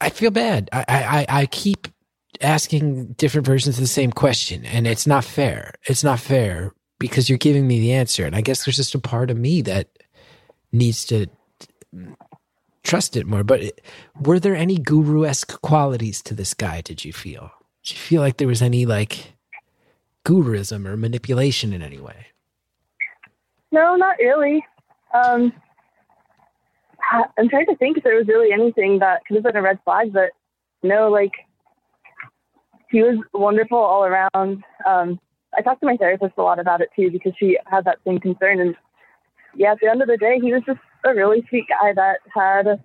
[0.00, 1.88] i feel bad I, I i keep
[2.40, 7.28] asking different versions of the same question and it's not fair it's not fair because
[7.28, 9.88] you're giving me the answer and i guess there's just a part of me that
[10.72, 11.26] needs to
[12.82, 13.80] trust it more but it,
[14.20, 17.50] were there any guru-esque qualities to this guy did you feel
[17.84, 19.33] did you feel like there was any like
[20.24, 22.26] guruism or manipulation in any way
[23.72, 24.64] No, not really.
[25.12, 25.52] Um,
[27.38, 29.78] I'm trying to think if there was really anything that could have been a red
[29.84, 30.30] flag, but
[30.82, 31.32] no, like
[32.90, 34.62] he was wonderful all around.
[34.86, 35.20] Um,
[35.56, 38.20] I talked to my therapist a lot about it too because she had that same
[38.20, 38.60] concern.
[38.60, 38.74] And
[39.54, 42.18] yeah, at the end of the day, he was just a really sweet guy that
[42.34, 42.80] had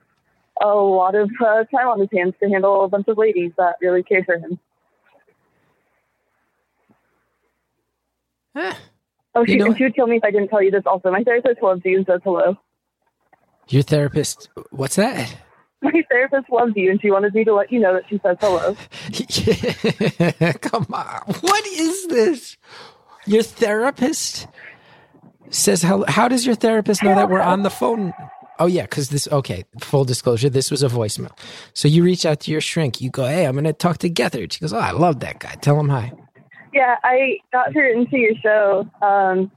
[0.61, 3.75] a lot of uh, time on his hands to handle a bunch of ladies that
[3.81, 4.59] really cared for him.
[8.55, 8.73] Eh,
[9.35, 11.11] Oh, You she, know- she would kill me if I didn't tell you this also.
[11.11, 12.57] My therapist loves you and says hello.
[13.67, 15.35] your therapist what's that
[15.81, 18.37] My therapist loves you and she wanted me to let you know that she says
[18.41, 18.75] hello.
[20.61, 21.21] Come on.
[21.41, 22.57] What is this?
[23.25, 24.47] Your therapist
[25.51, 28.13] says how how does your therapist know that we're on the phone?
[28.59, 31.31] Oh yeah, cuz this okay, full disclosure, this was a voicemail.
[31.73, 34.09] So you reach out to your shrink, you go, "Hey, I'm going to talk to
[34.09, 35.55] Gethard." She goes, "Oh, I love that guy.
[35.61, 36.11] Tell him hi."
[36.73, 39.51] Yeah, I got her into your show, um,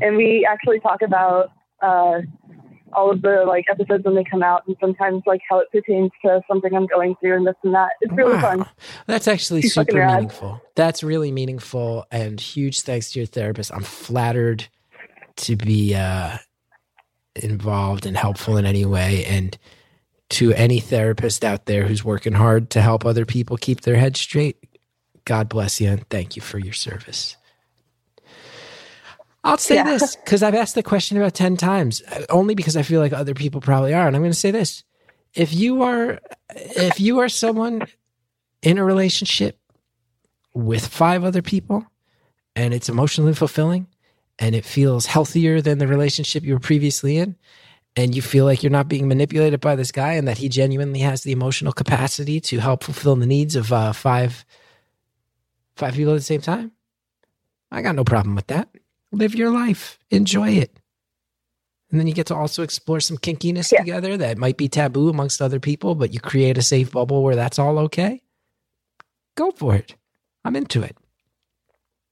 [0.00, 1.50] and we actually talk about
[1.82, 2.20] uh,
[2.92, 6.10] all of the like episodes when they come out, and sometimes like how it pertains
[6.24, 7.90] to something I'm going through and this and that.
[8.00, 8.40] It's really Wow.
[8.40, 8.66] fun.
[9.06, 10.62] That's actually She's super meaningful.
[10.74, 13.72] That's really meaningful and huge thanks to your therapist.
[13.72, 14.66] I'm flattered
[15.36, 16.38] to be uh,
[17.36, 19.24] involved and helpful in any way.
[19.26, 19.56] And
[20.30, 24.16] to any therapist out there who's working hard to help other people keep their head
[24.16, 24.56] straight,
[25.24, 27.36] God bless you and thank you for your service.
[29.42, 29.84] I'll say Yeah.
[29.84, 33.12] this because I've asked the question about 10 times, uh, only because I feel like
[33.12, 34.06] other people probably are.
[34.06, 34.84] And I'm going to say this.
[35.34, 36.20] If you are
[36.54, 37.86] if you are someone
[38.62, 39.58] in a relationship
[40.54, 41.84] with five other people
[42.56, 43.88] and it's emotionally fulfilling
[44.38, 47.36] and it feels healthier than the relationship you were previously in
[47.96, 51.00] and you feel like you're not being manipulated by this guy and that he genuinely
[51.00, 54.44] has the emotional capacity to help fulfill the needs of uh, five
[55.76, 56.72] five people at the same time?
[57.70, 58.68] I got no problem with that.
[59.12, 59.98] Live your life.
[60.10, 60.78] Enjoy it.
[61.90, 63.78] And then you get to also explore some kinkiness Yeah.
[63.80, 67.36] together that might be taboo amongst other people but you create a safe bubble where
[67.36, 68.20] that's all okay?
[69.36, 69.94] Go for it.
[70.44, 70.96] I'm into it.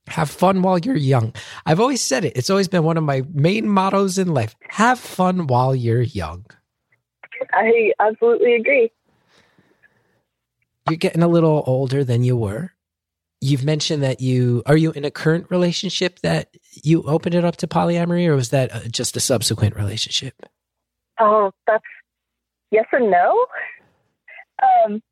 [0.09, 1.33] Have fun while you're young.
[1.67, 2.37] I've always said it.
[2.37, 4.55] It's always been one of my main mottos in life.
[4.69, 6.45] Have fun while you're young.
[7.53, 8.91] I absolutely agree.
[10.89, 12.73] you're getting a little older than you were.
[13.45, 17.57] You've mentioned that you are you in a current relationship that you opened it up
[17.57, 20.47] to polyamory, or was that uh, just a subsequent relationship?
[21.19, 21.83] Oh, that's
[22.71, 23.47] yes and no.
[24.63, 25.03] Um,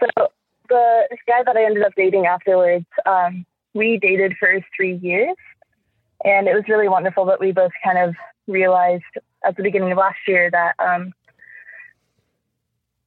[0.00, 0.28] so
[0.70, 3.44] the guy that I ended up dating afterwards, um,
[3.74, 5.36] we dated for three years,
[6.24, 8.14] and it was really wonderful that we both kind of
[8.46, 9.04] realized
[9.44, 11.12] at the beginning of last year that um,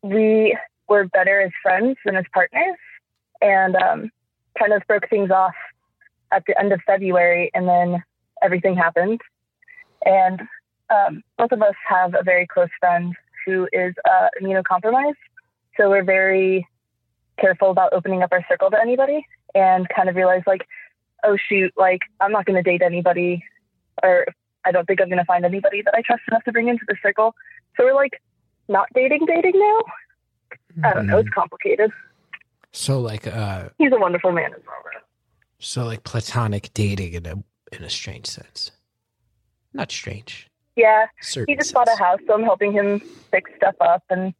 [0.03, 0.55] we
[0.87, 2.77] were better as friends than as partners,
[3.41, 4.11] and um,
[4.57, 5.55] kind of broke things off
[6.31, 8.03] at the end of February, and then
[8.41, 9.21] everything happened,
[10.05, 10.41] and
[10.89, 13.13] um, both of us have a very close friend
[13.45, 15.13] who is uh, immunocompromised.
[15.77, 16.67] So we're very
[17.39, 19.25] careful about opening up our circle to anybody
[19.55, 20.67] and kind of realize, like,
[21.23, 23.43] oh, shoot, like, I'm not going to date anybody,
[24.01, 24.25] or
[24.65, 26.85] I don't think I'm going to find anybody that I trust enough to bring into
[26.87, 27.35] the circle.
[27.75, 28.21] So we're like,
[28.67, 30.89] not dating, dating now.
[30.89, 31.19] I don't know.
[31.19, 31.91] It's complicated.
[32.74, 34.84] So like uh He's a wonderful man as well,
[35.59, 37.36] so like platonic dating in a
[37.71, 38.71] in a strange sense.
[39.74, 40.49] Not strange.
[40.76, 42.99] Yeah, Certain he just bought a house, so I'm helping him
[43.32, 44.34] fix stuff up, and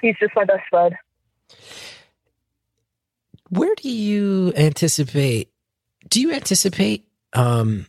[0.00, 0.96] he's just my best bud.
[3.50, 5.50] Where do you anticipate
[6.08, 7.86] do you anticipate um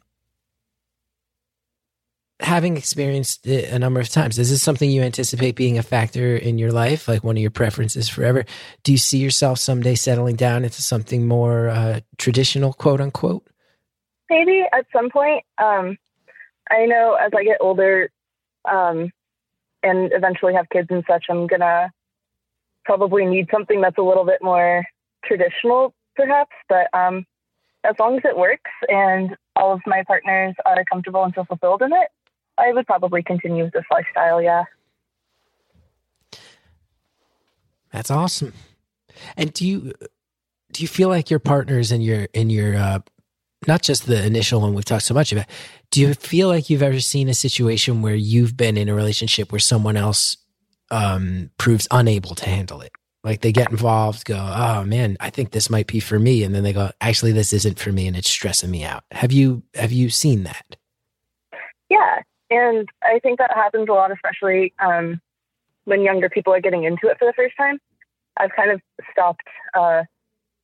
[2.40, 6.36] having experienced it a number of times is this something you anticipate being a factor
[6.36, 8.44] in your life like one of your preferences forever
[8.84, 13.48] do you see yourself someday settling down into something more uh, traditional quote unquote
[14.34, 15.44] maybe at some point.
[15.58, 15.98] Um,
[16.70, 18.10] I know as I get older,
[18.70, 19.12] um,
[19.84, 21.92] and eventually have kids and such, I'm gonna
[22.86, 24.86] probably need something that's a little bit more
[25.26, 26.56] traditional, perhaps.
[26.70, 27.26] But um,
[27.84, 31.82] as long as it works and all of my partners are comfortable and feel fulfilled
[31.82, 32.08] in it,
[32.58, 34.42] I would probably continue with this lifestyle.
[34.42, 34.64] Yeah.
[37.92, 38.54] that's awesome
[39.38, 39.94] and do you
[40.72, 43.00] do you feel like your partners in your in your uh
[43.68, 45.46] not just the initial one we've talked so much about
[45.92, 49.52] do you feel like you've ever seen a situation where you've been in a relationship
[49.52, 50.36] where someone else
[50.92, 52.92] um proves unable to handle it
[53.24, 56.54] like they get involved go oh man i think this might be for me and
[56.56, 59.62] then they go actually this isn't for me and it's stressing me out have you
[59.76, 60.76] have you seen that
[61.90, 62.22] Yeah,
[62.54, 65.20] and I think that happens a lot, especially um,
[65.86, 67.80] when younger people are getting into it for the first time.
[68.38, 68.82] I've kind of
[69.12, 69.48] stopped.
[69.74, 70.04] Uh,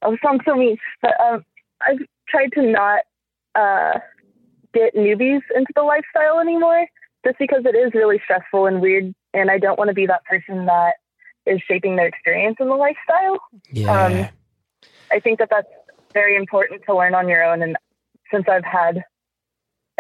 [0.04, 1.44] oh, sounds so mean, but um,
[1.82, 3.02] I've tried to not
[3.56, 4.00] uh,
[4.74, 6.86] get newbies into the lifestyle anymore,
[7.26, 10.24] just because it is really stressful and weird, and I don't want to be that
[10.26, 10.94] person that
[11.46, 13.40] is shaping their experience in the lifestyle.
[13.72, 14.28] yeah Um,
[15.12, 15.68] I think that that's
[16.14, 17.64] very important to learn on your own.
[17.64, 17.76] And
[18.32, 19.04] since I've had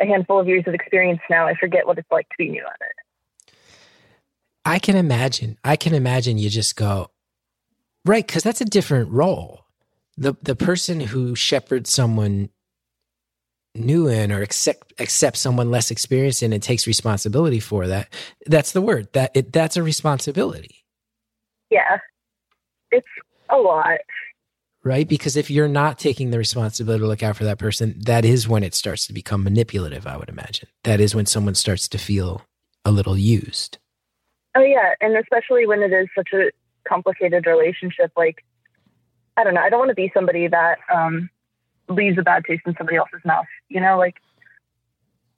[0.01, 2.63] a handful of years of experience now, I forget what it's like to be new
[2.65, 3.53] at it.
[4.65, 5.57] I can imagine.
[5.63, 7.11] I can imagine you just go
[8.05, 9.65] right because that's a different role.
[10.17, 12.49] the The person who shepherds someone
[13.75, 18.09] new in or accept accepts someone less experienced in and takes responsibility for that.
[18.45, 19.07] That's the word.
[19.13, 20.85] That it that's a responsibility,
[21.69, 21.99] Yeah,
[22.91, 23.07] it's
[23.49, 23.99] a lot.
[24.83, 25.07] Right?
[25.07, 28.47] Because if you're not taking the responsibility to look out for that person, that is
[28.47, 30.07] when it starts to become manipulative.
[30.07, 32.43] I would imagine that is when someone starts to feel
[32.85, 33.77] a little used.
[34.55, 36.51] Oh yeah, and especially when it is such a
[36.87, 38.11] complicated relationship.
[38.17, 38.43] Like,
[39.37, 39.61] I don't know.
[39.61, 41.29] I don't want to be somebody that um,
[41.87, 43.45] leaves a bad taste in somebody else's mouth.
[43.67, 44.15] You know, like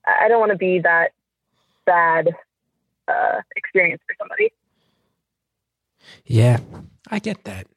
[0.06, 1.12] I don't want to be that
[1.86, 2.30] bad
[3.08, 4.52] uh, experience for somebody.
[6.26, 6.60] Yeah,
[7.10, 7.68] I get that.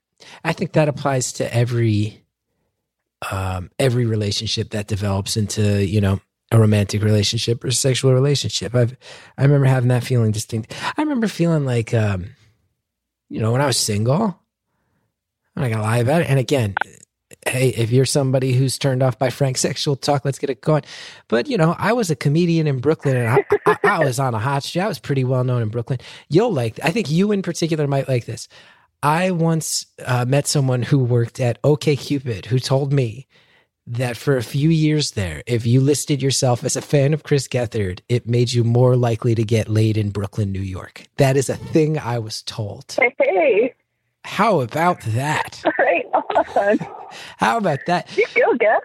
[0.45, 2.25] I think that applies to every
[3.31, 6.21] um, every relationship that develops into you know
[6.53, 8.75] a romantic relationship or sexual relationship.
[8.75, 8.97] I've
[9.39, 10.75] I remember having that feeling distinct.
[10.97, 12.35] I remember feeling like um,
[13.29, 14.41] you know when I was single.
[15.57, 16.29] I'm not gonna lie about it.
[16.29, 16.75] And again,
[17.47, 20.83] hey, if you're somebody who's turned off by frank sexual talk, let's get it going.
[21.29, 24.35] But you know, I was a comedian in Brooklyn, and I, I, I was on
[24.35, 24.83] a hot street.
[24.83, 26.01] I was pretty well known in Brooklyn.
[26.29, 26.79] You'll like.
[26.83, 28.49] I think you in particular might like this.
[29.05, 33.27] I once uh, met someone who worked at OKCupid who told me
[33.87, 37.47] that for a few years there, if you listed yourself as a fan of Chris
[37.47, 41.07] Gethard, it made you more likely to get laid in Brooklyn, New York.
[41.19, 42.97] That is a thing I was told.
[42.99, 43.75] Hey,
[44.25, 45.63] How about that?
[45.79, 46.07] right
[46.57, 46.79] on.
[47.37, 48.17] How about that?
[48.17, 48.81] You feel good.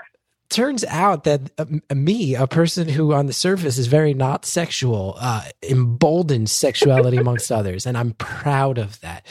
[0.50, 1.66] turns out that uh,
[1.96, 7.54] me, a person who on the surface is very not sexual, uh, emboldens sexuality amongst
[7.54, 9.26] others, and I'm proud of that.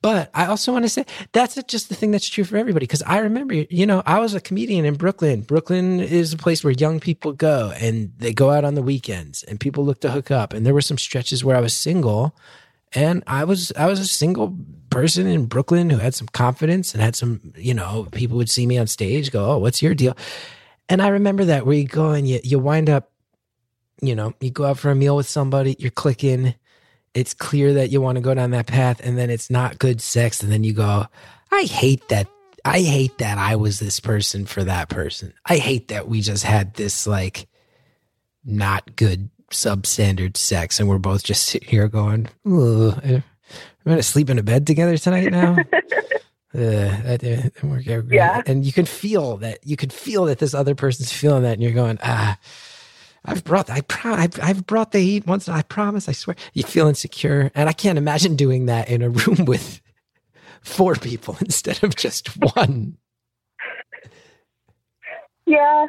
[0.00, 2.84] But I also want to say that's just the thing that's true for everybody.
[2.84, 5.40] Because I remember, you know, I was a comedian in Brooklyn.
[5.40, 9.42] Brooklyn is a place where young people go and they go out on the weekends
[9.42, 10.52] and people look to hook up.
[10.52, 12.36] And there were some stretches where I was single
[12.92, 14.56] and I was I was a single
[14.90, 18.66] person in Brooklyn who had some confidence and had some, you know, people would see
[18.66, 20.16] me on stage, go, "Oh, what's your deal?"
[20.88, 23.10] And I remember that where you go and you you wind up,
[24.00, 26.54] you know, you go out for a meal with somebody, you're clicking,
[27.14, 30.00] it's clear that you want to go down that path, and then it's not good
[30.00, 31.06] sex, and then you go,
[31.50, 32.28] "I hate that."
[32.64, 35.32] I hate that I was this person for that person.
[35.46, 37.46] I hate that we just had this like
[38.44, 43.20] not good substandard sex, and we're both just sitting here going, "Ugh, eh,
[43.84, 45.56] "We're gonna sleep in a bed together tonight now."
[46.54, 48.16] Uh, that didn't work out great.
[48.16, 48.42] Yeah.
[48.46, 51.62] And you can feel that you can feel that this other person's feeling that, and
[51.62, 52.38] you're going, ah,
[53.24, 55.48] I've brought, I pro- I've, I've brought the heat once.
[55.48, 56.08] I promise.
[56.08, 56.36] I swear.
[56.54, 59.80] You feel insecure, and I can't imagine doing that in a room with
[60.62, 62.96] four people instead of just one.
[65.46, 65.86] Yeah.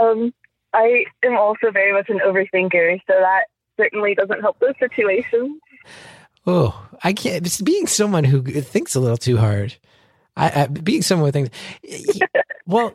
[0.00, 0.32] Um,
[0.72, 3.44] I am also very much an overthinker, so that
[3.78, 5.60] certainly doesn't help those situations.
[6.46, 7.46] Oh, I can't.
[7.46, 9.76] it's Being someone who thinks a little too hard,
[10.36, 11.58] I, I being someone who thinks.
[12.66, 12.94] Well,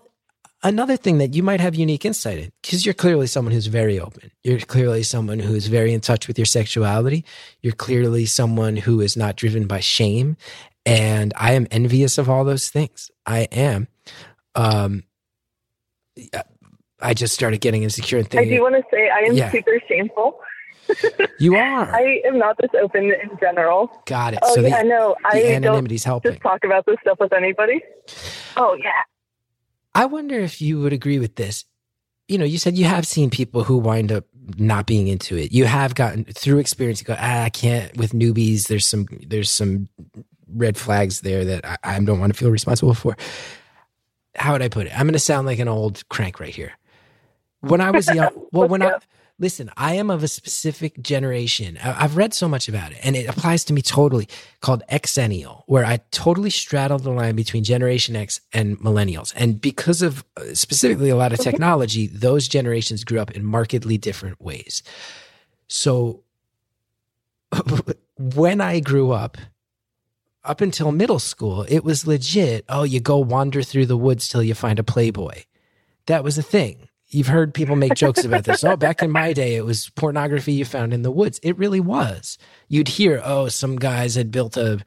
[0.64, 4.00] another thing that you might have unique insight in, because you're clearly someone who's very
[4.00, 4.32] open.
[4.44, 7.26] You're clearly someone who's very in touch with your sexuality.
[7.62, 10.38] You're clearly someone who is not driven by shame,
[10.86, 13.12] and I am envious of all those things.
[13.26, 13.88] I am.
[14.56, 15.04] Um,
[17.02, 18.48] I just started getting insecure and things.
[18.48, 19.52] I do want to say I am Yeah.
[19.52, 20.40] super shameful.
[21.40, 21.96] you are.
[21.96, 23.90] I am not this open in general.
[24.06, 24.40] Got it.
[24.42, 26.32] Oh so yeah, the, no, the I don't anonymity's helping.
[26.32, 27.80] just talk about this stuff with anybody.
[28.58, 29.04] Oh yeah.
[29.94, 31.66] I wonder if you would agree with this.
[32.28, 34.26] You know, you said you have seen people who wind up
[34.58, 35.52] not being into it.
[35.52, 37.02] You have gotten through experience.
[37.02, 38.68] You go, ah, I can't with newbies.
[38.68, 39.90] There's some there's some
[40.48, 43.18] red flags there that I, I don't want to feel responsible for.
[44.36, 44.94] How would I put it?
[44.94, 46.74] I'm going to sound like an old crank right here.
[47.62, 48.98] When I was young, well, when I.
[49.40, 51.78] listen, I am of a specific generation.
[51.84, 54.28] I've read so much about it, and it applies to me totally.
[54.62, 60.02] Called Xennial, where I totally straddle the line between Generation X and Millennials, and because
[60.02, 64.84] of uh, specifically a lot of technology, those generations grew up in markedly different ways.
[65.68, 66.24] So,
[68.18, 69.38] when I grew up,
[70.44, 72.66] up until middle school, it was legit.
[72.68, 75.44] Oh, you go wander through the woods till you find a Playboy.
[76.08, 76.89] That was a thing.
[77.12, 78.64] You've heard people make jokes about this.
[78.64, 81.40] Oh, back in my day, it was pornography you found in the woods.
[81.42, 82.38] It really was.
[82.68, 84.80] You'd hear, oh, some guys had built a,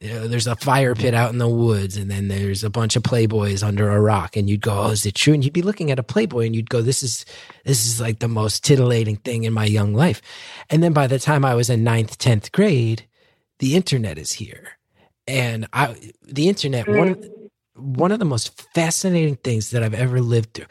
[0.00, 2.96] you know, there's a fire pit out in the woods, and then there's a bunch
[2.96, 5.32] of Playboys under a rock, and you'd go, oh, is it true?
[5.32, 7.24] And you'd be looking at a Playboy, and you'd go, this is
[7.64, 10.20] this is like the most titillating thing in my young life.
[10.68, 13.06] And then by the time I was in ninth, tenth grade,
[13.58, 14.78] the internet is here,
[15.26, 17.48] and I, the internet one mm.
[17.74, 20.66] one of the most fascinating things that I've ever lived through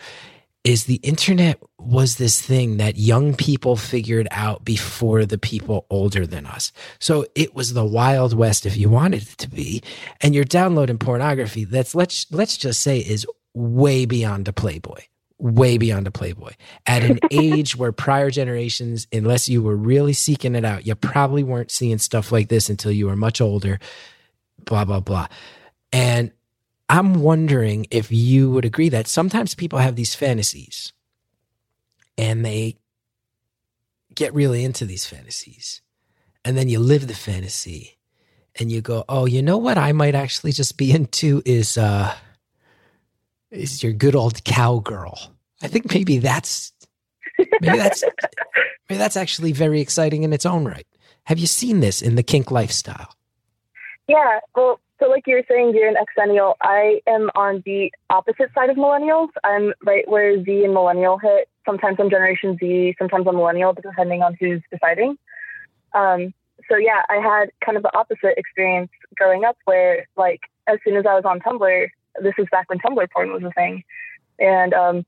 [0.68, 6.28] is the internet was this thing that young people figured out before the people older
[6.28, 6.74] than us.
[6.99, 9.82] So it was the wild west if you wanted it to be.
[10.20, 14.99] And you're downloading pornography that's let's let's just say is way beyond a Playboy.
[15.39, 16.51] Way beyond a Playboy.
[16.86, 21.43] At an age where prior generations, unless you were really seeking it out, you probably
[21.43, 23.80] weren't seeing stuff like this until you were much older.
[24.65, 25.28] Blah, blah, blah.
[25.93, 26.34] And
[26.89, 30.93] I'm wondering if you would agree that sometimes people have these fantasies
[32.17, 32.77] and they
[34.15, 35.81] get really into these fantasies.
[36.45, 37.97] And then you live the fantasy
[38.55, 42.15] and you go, "Oh, you know what I might actually just be into is uh
[43.51, 45.19] is your good old cowgirl."
[45.61, 46.71] I think maybe that's
[47.38, 48.03] maybe that's
[48.89, 50.88] maybe that's actually very exciting in its own right.
[51.25, 53.13] Have you seen this in the kink lifestyle?
[54.07, 56.56] Yeah, well, so like you were saying, you're an Xennial.
[56.62, 59.30] I am on the opposite side of millennials.
[59.43, 61.50] I'm right where Z and millennial hit.
[61.66, 65.18] Sometimes I'm Generation Z, sometimes I'm millennial, depending on who's deciding.
[65.93, 66.34] Um,
[66.70, 70.95] so yeah, I had kind of the opposite experience growing up, where like as soon
[70.98, 71.88] as I was on Tumblr,
[72.22, 73.84] this is back when Tumblr porn was a thing,
[74.39, 75.06] and um,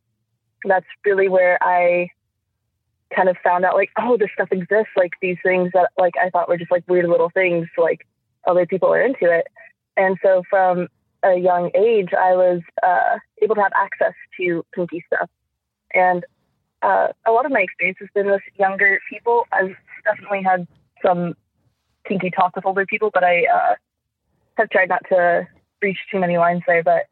[0.66, 2.10] that's really where I
[3.16, 4.92] kind of found out like, oh, this stuff exists.
[4.96, 8.06] Like these things that like I thought were just like weird little things, like
[8.48, 9.48] other people are into it.
[9.98, 10.88] And so from
[11.24, 15.30] a young age, I was uh, able to have access to kinky stuff.
[15.94, 16.24] And
[16.82, 19.44] uh, a lot of my experience has been with younger people.
[19.52, 19.76] I've
[20.06, 20.68] definitely had
[21.06, 21.36] some
[22.08, 23.76] kinky talk with older people, but I uh,
[24.58, 25.48] have tried not to
[25.82, 26.84] breach too many lines there.
[26.84, 27.08] But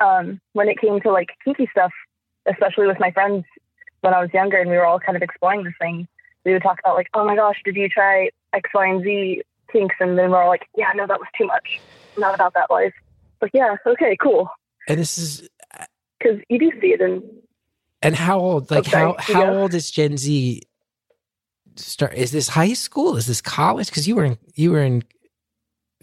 [0.00, 1.92] um, when it came to like kinky stuff,
[2.46, 3.44] especially with my friends
[4.00, 6.06] when I was younger and we were all kind of exploring this thing,
[6.44, 9.42] we would talk about like, oh my gosh, did you try X, Y, and Z
[9.72, 9.96] kinks?
[10.00, 11.80] And then we're all like, yeah, no, that was too much.
[12.16, 12.94] Not about that life.
[13.42, 14.48] Like, yeah, okay, cool.
[14.88, 15.48] And this is
[16.18, 17.22] Because you do see it in
[18.02, 18.70] and how old?
[18.70, 19.50] Like Okay, how how yeah.
[19.50, 20.62] old is Gen Z?
[21.76, 23.16] Start is this high school?
[23.16, 23.88] Is this college?
[23.88, 25.02] Because you were in you were in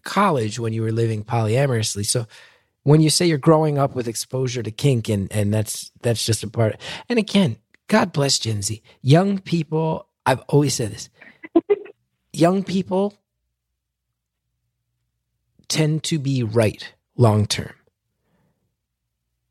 [0.03, 2.05] college when you were living polyamorously.
[2.05, 2.27] So
[2.83, 6.43] when you say you're growing up with exposure to kink and and that's that's just
[6.43, 6.75] a part.
[7.09, 7.57] And again,
[7.87, 8.81] God bless Gen Z.
[9.01, 10.09] Young people.
[10.25, 11.09] I've always said this.
[12.33, 13.13] young people
[15.67, 17.73] tend to be right long term.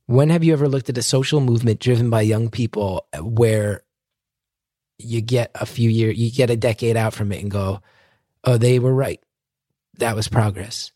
[0.06, 3.82] When have you ever looked at a social movement driven by young people where
[4.98, 7.80] you get a few years, you get a decade out from it and go,
[8.44, 9.20] oh, they were right.
[9.98, 10.92] That was progress.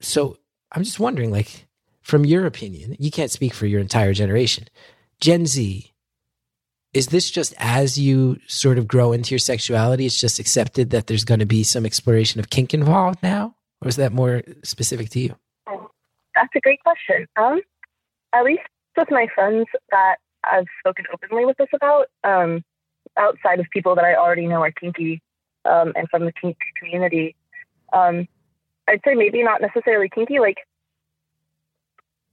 [0.00, 0.38] So
[0.72, 1.66] I'm just wondering, like,
[2.02, 4.68] from your opinion, you can't speak for your entire generation.
[5.20, 5.90] Gen Z,
[6.92, 11.06] is this just as you sort of grow into your sexuality, it's just accepted that
[11.06, 13.54] there's going to be some exploration of kink involved now?
[13.84, 15.36] Or is that more specific to you?
[16.34, 17.26] That's a great question.
[17.36, 17.60] Um,
[18.32, 18.62] at least
[18.96, 22.64] with my friends that I've spoken openly with this about, um,
[23.16, 25.22] outside of people that I already know are kinky,
[25.64, 27.36] um, and from the kink community,
[27.92, 28.26] um,
[28.88, 30.40] I'd say maybe not necessarily kinky.
[30.40, 30.58] Like,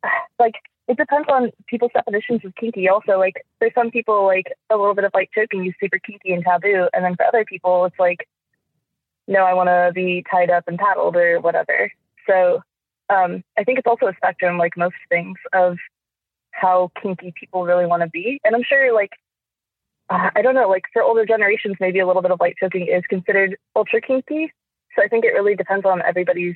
[0.39, 0.55] like
[0.87, 2.89] it depends on people's definitions of kinky.
[2.89, 6.33] Also, like there's some people like a little bit of like choking is super kinky
[6.33, 8.27] and taboo, and then for other people it's like,
[9.31, 11.91] no, I want to be tied up and paddled or whatever.
[12.27, 12.61] So
[13.09, 15.77] um, I think it's also a spectrum, like most things, of
[16.51, 18.41] how kinky people really want to be.
[18.43, 19.11] And I'm sure, like,
[20.09, 22.87] uh, I don't know, like for older generations, maybe a little bit of light choking
[22.87, 24.51] is considered ultra kinky.
[24.95, 26.55] So I think it really depends on everybody's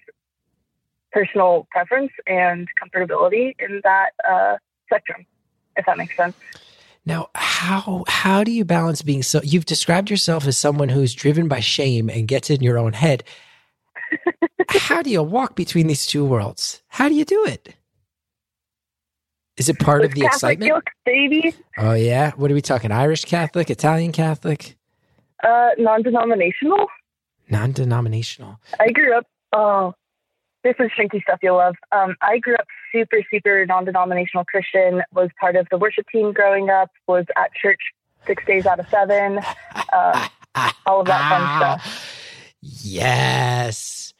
[1.14, 4.58] personal preference and comfortability in that uh,
[4.88, 5.26] spectrum,
[5.78, 6.36] if that makes sense.
[7.06, 9.40] Now, how how do you balance being so?
[9.44, 13.24] You've described yourself as someone who's driven by shame and gets in your own head.
[14.70, 16.82] how do you walk between these two worlds?
[16.88, 17.76] How do you do it?
[19.58, 20.84] Is it part of the Catholic excitement?
[21.06, 21.56] baby.
[21.78, 22.92] Oh yeah, what are we talking?
[22.92, 24.76] Irish Catholic, Italian Catholic,
[25.44, 26.88] Uh, non-denominational.
[27.50, 28.60] non-denominational.
[28.80, 29.26] I grew up.
[29.54, 29.94] Oh,
[30.64, 31.76] this is shinky stuff you'll love.
[31.92, 35.02] Um, I grew up super, super non-denominational Christian.
[35.14, 36.90] Was part of the worship team growing up.
[37.08, 37.82] Was at church
[38.26, 39.40] six days out of seven.
[39.94, 40.28] Uh,
[40.86, 42.22] all of that fun stuff.
[42.62, 44.14] Yes.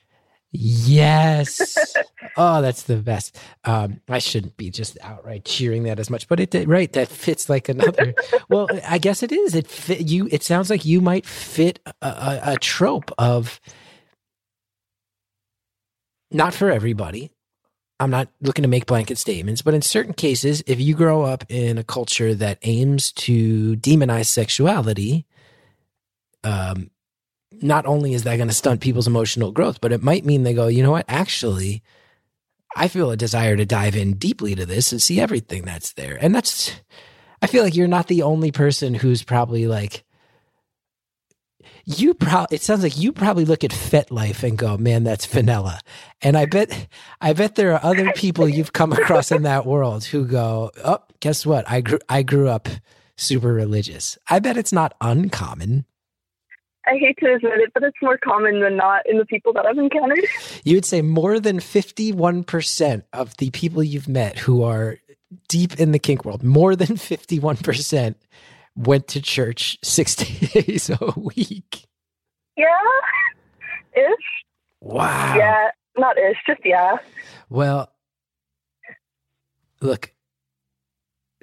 [0.52, 1.96] Yes.
[2.38, 3.38] oh, that's the best.
[3.66, 7.08] Um, I shouldn't be just outright cheering that as much, but it did- right that
[7.10, 8.14] fits like another.
[8.50, 9.56] well, I guess it is.
[9.56, 10.28] It fit you.
[10.32, 13.60] It sounds like you might fit a, a, a trope of
[16.32, 17.32] not for everybody.
[18.00, 21.46] I'm not looking to make blanket statements, but in certain cases, if you grow up
[21.50, 25.26] in a culture that aims to demonize sexuality,
[26.44, 26.92] um,
[27.62, 30.54] not only is that going to stunt people's emotional growth, but it might mean they
[30.54, 31.06] go, you know what?
[31.08, 31.82] Actually,
[32.76, 36.18] I feel a desire to dive in deeply to this and see everything that's there.
[36.20, 36.74] And that's,
[37.42, 40.04] I feel like you're not the only person who's probably like,
[41.86, 45.80] you probably, it sounds like you probably look at FetLife and go, man, that's vanilla.
[46.22, 46.88] And I bet,
[47.22, 51.00] I bet there are other people you've come across in that world who go, oh,
[51.20, 51.70] guess what?
[51.70, 52.68] I grew, I grew up
[53.18, 54.18] super religious.
[54.30, 55.86] I bet it's not uncommon.
[56.88, 59.66] I hate to admit it, but it's more common than not in the people that
[59.66, 60.20] I've encountered.
[60.64, 64.98] You would say more than 51% of the people you've met who are
[65.48, 68.16] deep in the kink world, more than 51%
[68.76, 70.16] went to church six
[70.54, 71.86] days a week.
[72.58, 72.68] Yeah,
[73.96, 74.46] ish.
[74.82, 75.36] Wow.
[75.38, 76.98] Yeah, not ish, just yeah.
[77.50, 77.92] Well,
[79.82, 80.14] look,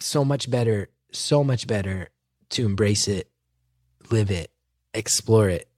[0.01, 2.09] so much better, so much better
[2.51, 3.31] to embrace it,
[4.11, 4.51] live it,
[4.95, 5.69] explore it,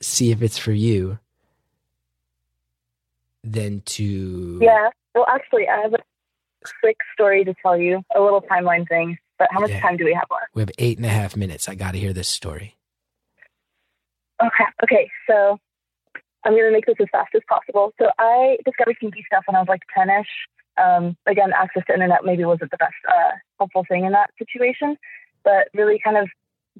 [0.00, 1.18] see if it's for you,
[3.42, 4.90] than to Yeah.
[5.14, 5.98] Well, actually, I have a
[6.80, 9.18] quick story to tell you, a little timeline thing.
[9.40, 9.80] But how much Yeah.
[9.80, 10.54] time do we have left?
[10.54, 11.66] We have eight and a half minutes.
[11.66, 12.76] I got to hear this story.
[14.40, 14.64] Okay.
[14.84, 15.10] Okay.
[15.26, 15.58] So
[16.44, 17.92] I'm going to make this as fast as possible.
[17.98, 20.28] So I discovered kinky stuff when I was like 10 ish.
[20.76, 24.96] Um, again, access to internet maybe wasn't the best uh, helpful thing in that situation,
[25.42, 26.28] but really kind of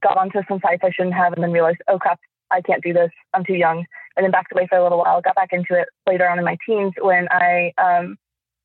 [0.03, 2.93] got onto some sites I shouldn't have and then realized, oh crap, I can't do
[2.93, 3.11] this.
[3.33, 3.87] I'm too young.
[4.17, 6.45] And then backed away for a little while, got back into it later on in
[6.45, 8.19] my teens when I um,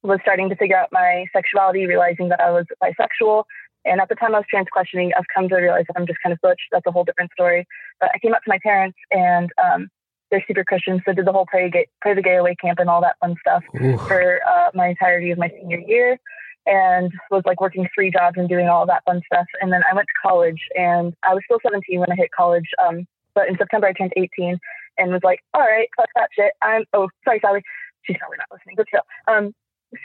[0.03, 3.43] was starting to figure out my sexuality, realizing that I was bisexual.
[3.85, 6.19] And at the time I was trans questioning, I've come to realize that I'm just
[6.21, 6.61] kind of butch.
[6.71, 7.65] That's a whole different story.
[7.99, 9.89] But I came up to my parents and um,
[10.31, 11.01] they're super Christian.
[11.05, 13.35] So did the whole pray, gay, pray the gay away camp and all that fun
[13.39, 13.97] stuff Ooh.
[13.97, 16.17] for uh, my entirety of my senior year
[16.65, 19.45] and was like working three jobs and doing all that fun stuff.
[19.61, 22.67] And then I went to college and I was still 17 when I hit college.
[22.83, 23.05] Um,
[23.35, 24.57] but in September I turned 18
[24.97, 26.53] and was like, all right, fuck that shit.
[26.61, 27.61] I'm, oh, sorry, Sally.
[28.03, 29.01] She's probably not listening, but still.
[29.27, 29.53] Um,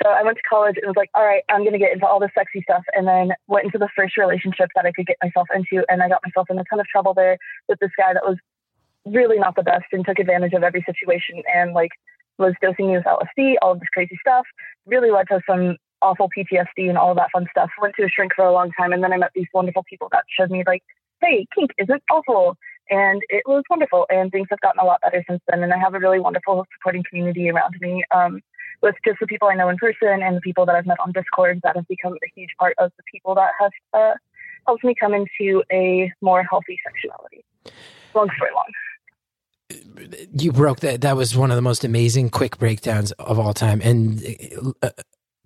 [0.02, 2.06] so I went to college and was like, all right, I'm going to get into
[2.06, 2.84] all this sexy stuff.
[2.92, 5.84] And then went into the first relationship that I could get myself into.
[5.88, 7.38] And I got myself in a ton of trouble there
[7.68, 8.36] with this guy that was
[9.06, 11.90] really not the best and took advantage of every situation and like
[12.38, 14.46] was dosing me with LSD, all of this crazy stuff.
[14.86, 17.70] Really led to some awful PTSD and all of that fun stuff.
[17.80, 18.92] Went to a shrink for a long time.
[18.92, 20.82] And then I met these wonderful people that showed me like,
[21.20, 22.56] hey, kink isn't awful.
[22.88, 24.06] And it was wonderful.
[24.10, 25.62] And things have gotten a lot better since then.
[25.62, 28.04] And I have a really wonderful supporting community around me.
[28.14, 28.40] Um,
[28.82, 31.12] with just the people I know in person and the people that I've met on
[31.12, 34.14] Discord that have become a huge part of the people that have uh,
[34.66, 37.44] helped me come into a more healthy sexuality.
[38.14, 40.28] Long story long.
[40.32, 41.02] you broke that.
[41.02, 43.80] That was one of the most amazing quick breakdowns of all time.
[43.82, 44.90] And uh,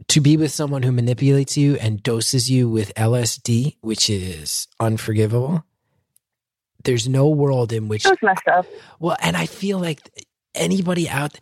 [0.09, 5.64] to be with someone who manipulates you and doses you with LSD, which is unforgivable.
[6.85, 8.66] There's no world in which It was messed up.
[9.01, 10.01] Well, and I feel like
[10.55, 11.41] anybody out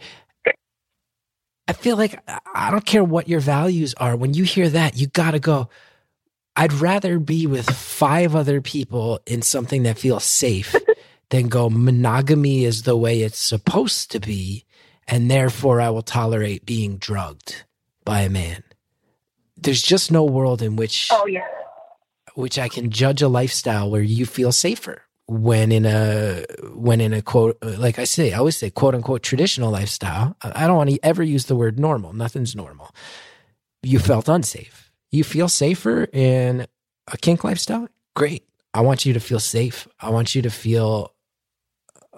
[1.72, 2.20] I feel like
[2.54, 4.14] I don't care what your values are.
[4.14, 5.70] When you hear that, you got to go,
[6.54, 10.76] I'd rather be with five other people in something that feels safe
[11.30, 14.66] than go, monogamy is the way it's supposed to be.
[15.08, 17.64] And therefore, I will tolerate being drugged
[18.04, 18.62] by a man.
[19.56, 21.46] There's just no world in which Oh, yeah.
[22.34, 25.02] which I can judge a lifestyle where you feel safer
[25.32, 29.22] when in a when in a quote like I say I always say quote unquote
[29.22, 30.36] traditional lifestyle.
[30.42, 32.12] I don't want to ever use the word normal.
[32.12, 32.94] Nothing's normal.
[33.82, 34.90] You felt unsafe.
[35.10, 36.66] You feel safer in
[37.10, 37.88] a kink lifestyle.
[38.14, 38.46] Great.
[38.74, 39.88] I want you to feel safe.
[40.00, 41.14] I want you to feel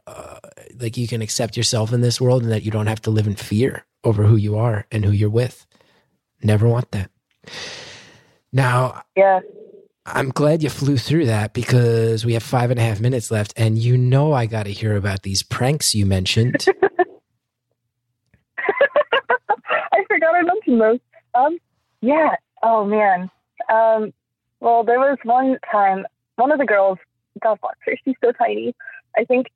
[0.07, 0.39] uh,
[0.79, 3.27] like you can accept yourself in this world and that you don't have to live
[3.27, 5.67] in fear over who you are and who you're with.
[6.43, 7.11] Never want that.
[8.53, 9.41] Now, Yeah.
[10.07, 13.55] I'm glad you flew through that because we have five and a half minutes left,
[13.57, 16.67] and you know I got to hear about these pranks you mentioned.
[18.59, 20.99] I forgot I mentioned those.
[21.35, 21.59] Um,
[22.03, 22.37] yeah.
[22.63, 23.31] Oh man.
[23.73, 24.13] Um,
[24.61, 26.99] well, there was one time one of the girls.
[27.43, 27.97] God bless her.
[28.05, 28.75] She's so tiny.
[29.17, 29.47] I think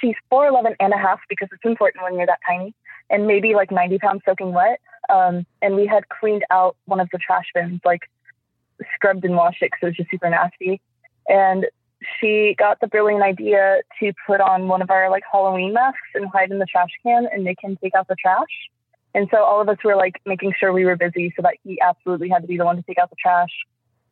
[0.00, 2.74] she's four eleven and a half because it's important when you're that tiny,
[3.08, 4.80] and maybe like ninety pounds soaking wet.
[5.08, 8.02] Um, and we had cleaned out one of the trash bins, like
[8.94, 10.80] scrubbed and washed it because it was just super nasty.
[11.28, 11.66] And
[12.20, 16.28] she got the brilliant idea to put on one of our like Halloween masks and
[16.28, 18.44] hide in the trash can, and they can take out the trash.
[19.14, 21.80] And so all of us were like making sure we were busy so that he
[21.80, 23.50] absolutely had to be the one to take out the trash.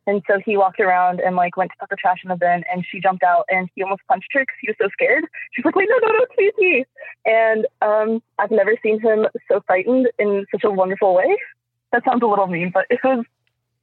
[0.05, 2.63] And so he walked around and like went to put the trash in the bin
[2.71, 5.25] and she jumped out and he almost punched her because he was so scared.
[5.53, 6.85] She's like, wait, no, no, no, it's me.
[7.25, 11.37] And um, I've never seen him so frightened in such a wonderful way.
[11.91, 13.23] That sounds a little mean, but it was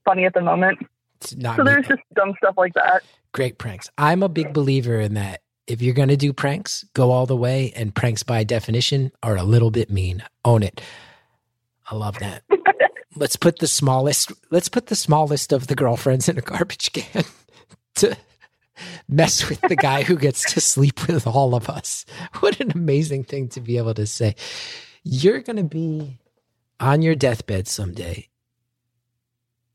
[0.04, 0.78] funny at the moment.
[1.20, 1.70] It's not So me.
[1.72, 3.02] there's just dumb stuff like that.
[3.32, 3.90] great pranks.
[3.98, 5.40] I'm a big believer in that.
[5.66, 9.36] If you're going to do pranks, go all the way, and pranks by definition are
[9.36, 10.22] a little bit mean.
[10.44, 10.80] Own it.
[11.90, 12.42] I love that.
[13.16, 14.32] let's put the smallest.
[14.50, 17.24] Let's put the smallest of the girlfriends in a garbage can
[17.96, 18.16] to
[19.08, 22.04] mess with the guy who gets to sleep with all of us.
[22.40, 24.34] What an amazing thing to be able to say.
[25.04, 26.18] You're going to be
[26.80, 28.28] on your deathbed someday.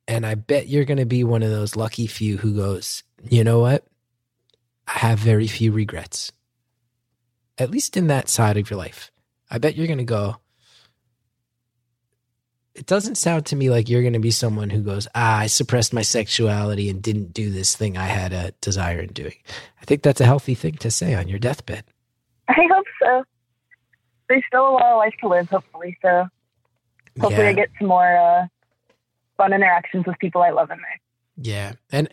[0.08, 3.43] And I bet you're going to be one of those lucky few who goes, you
[3.43, 3.86] know what?
[4.88, 6.32] I have very few regrets.
[7.58, 9.12] At least in that side of your life.
[9.49, 10.38] I bet you're going to go,
[12.76, 15.47] it doesn't sound to me like you're going to be someone who goes, ah, I
[15.47, 19.36] suppressed my sexuality and didn't do this thing I had a desire in doing.
[19.82, 21.86] I think that's a healthy thing to say on your deathbed.
[22.49, 23.24] I hope so.
[24.28, 25.97] There's still a lot of life to live, hopefully.
[26.01, 26.28] So
[27.20, 27.49] hopefully yeah.
[27.49, 28.47] I get some more uh,
[29.38, 31.01] fun interactions with people I love in there.
[31.38, 31.73] Yeah.
[31.91, 32.09] And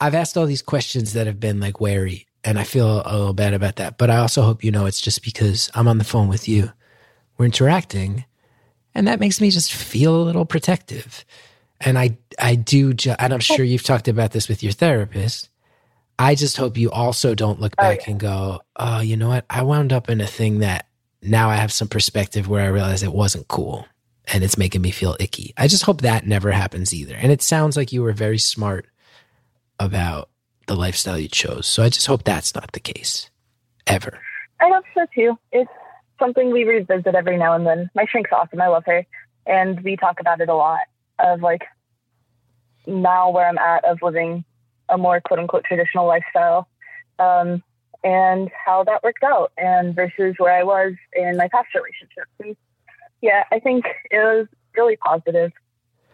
[0.00, 3.34] I've asked all these questions that have been like wary, and I feel a little
[3.34, 3.98] bad about that.
[3.98, 6.72] But I also hope you know it's just because I'm on the phone with you.
[7.36, 8.24] We're interacting,
[8.94, 11.24] and that makes me just feel a little protective.
[11.82, 15.48] And I, I do, ju- and I'm sure you've talked about this with your therapist.
[16.18, 18.10] I just hope you also don't look Oh, back yeah.
[18.10, 19.46] and go, oh, you know what?
[19.48, 20.86] I wound up in a thing that
[21.22, 23.86] now I have some perspective where I realize it wasn't cool
[24.32, 25.52] and it's making me feel icky.
[25.56, 27.14] I just hope that never happens either.
[27.14, 28.86] And it sounds like you were very smart
[29.78, 30.28] about
[30.66, 31.66] the lifestyle you chose.
[31.66, 33.30] So I just hope that's not the case
[33.86, 34.18] ever.
[34.60, 35.38] I hope so too.
[35.52, 35.70] It's
[36.18, 37.90] something we revisit every now and then.
[37.94, 38.60] My shrink's awesome.
[38.60, 39.04] I love her.
[39.46, 40.80] And we talk about it a lot
[41.18, 41.62] of like
[42.86, 44.44] now where I'm at of living
[44.88, 46.68] a more quote unquote traditional lifestyle.
[47.18, 47.62] Um,
[48.02, 52.58] and how that worked out and versus where I was in my past relationships.
[53.20, 54.46] Yeah, I think it was
[54.76, 55.52] really positive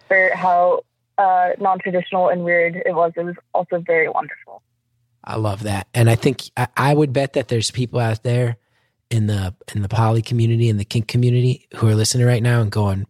[0.09, 0.83] for how
[1.19, 3.13] uh, non-traditional and weird it was.
[3.17, 4.63] It was also very wonderful.
[5.25, 5.89] I love that.
[5.95, 8.57] And I think I, I would bet that there's people out there
[9.11, 12.61] in the in the poly community and the kink community who are listening right now
[12.61, 13.07] and going,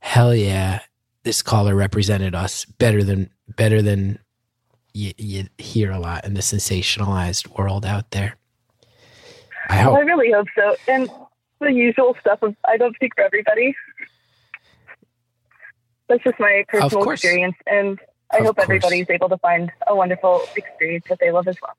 [0.00, 0.80] Hell yeah,
[1.24, 4.18] this caller represented us better than better than
[4.94, 8.36] you, you hear a lot in the sensationalized world out there.
[9.68, 10.76] I Well, I really hope so.
[10.86, 11.10] And
[11.60, 13.74] the usual stuff of I don't speak for everybody.
[16.08, 17.98] That's just my personal experience, and
[18.32, 18.64] I Of hope course.
[18.64, 21.74] everybody is able to find a wonderful experience that they love as well.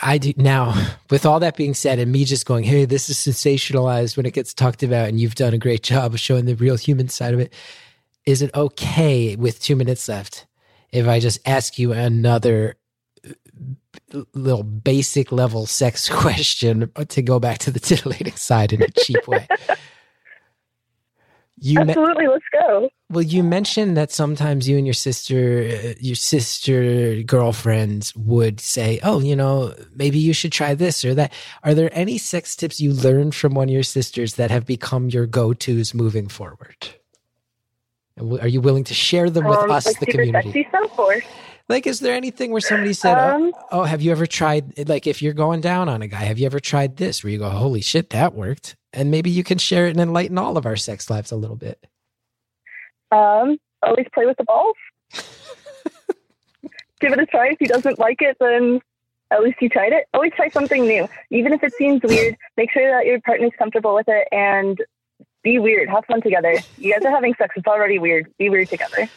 [0.00, 0.74] I do now.
[1.10, 4.32] With all that being said, and me just going, "Hey, this is sensationalized" when it
[4.32, 7.34] gets talked about, and you've done a great job of showing the real human side
[7.34, 7.52] of it.
[8.24, 10.46] Is it okay with two minutes left
[10.92, 12.76] if I just ask you another
[14.34, 19.26] little basic level sex question to go back to the titillating side in a cheap
[19.28, 19.46] way?
[21.60, 22.88] You me- Absolutely, let's go.
[23.10, 29.00] well, you mentioned that sometimes you and your sister, uh, your sister girlfriends would say,
[29.02, 31.32] "Oh, you know, maybe you should try this or that."
[31.64, 35.08] Are there any sex tips you learned from one of your sisters that have become
[35.08, 36.76] your go-tos moving forward?
[38.16, 40.52] And Are you willing to share them with Um, us, the community?
[40.52, 40.68] sexy
[41.68, 45.06] Like, is there anything where somebody said, oh, Um, "Oh, have you ever tried?" Like,
[45.06, 47.22] if you're going down on a guy, have you ever tried this?
[47.22, 50.38] Where you go, "Holy shit, that worked," and maybe you can share it and enlighten
[50.38, 51.86] all of our sex lives a little bit.
[53.12, 54.76] um, always play with the balls.
[57.00, 57.48] Give it a try.
[57.50, 58.80] If he doesn't like it, then
[59.30, 60.06] at least you tried it.
[60.14, 62.36] Always try something new, even if it seems weird.
[62.56, 64.78] Make sure that your partner's comfortable with it and
[65.44, 65.88] be weird.
[65.90, 66.54] Have fun together.
[66.76, 67.54] You guys are having sex.
[67.56, 68.32] It's already weird.
[68.38, 69.08] Be weird together.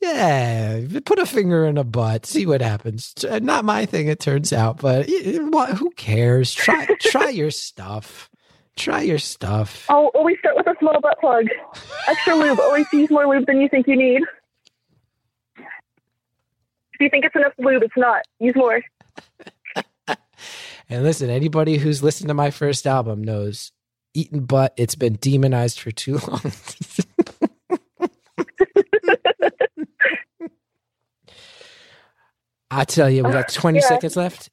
[0.00, 3.12] Yeah, put a finger in a butt, see what happens.
[3.28, 5.08] Uh, Not my thing, it turns out, but
[5.50, 6.54] what, who cares?
[6.54, 8.30] Try try your stuff.
[8.76, 9.84] Try your stuff.
[9.90, 11.46] Oh, always start with a small butt plug.
[12.08, 12.60] Extra lube.
[12.60, 14.22] Always use more lube than you think you need.
[15.58, 18.22] If you think it's enough lube, it's not.
[18.38, 18.80] Use more.
[20.92, 23.70] And listen, anybody who's listened to my first album knows
[24.12, 26.40] eating butt, it's been demonized for too long.
[32.70, 33.86] I tell you, we got 20 Yeah.
[33.88, 34.50] seconds left.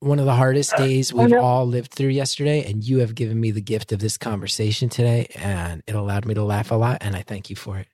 [0.00, 3.50] One of the hardest days we've all lived through yesterday, and you have given me
[3.50, 7.16] the gift of this conversation today, and it allowed me to laugh a lot, and
[7.16, 7.88] I thank you for it.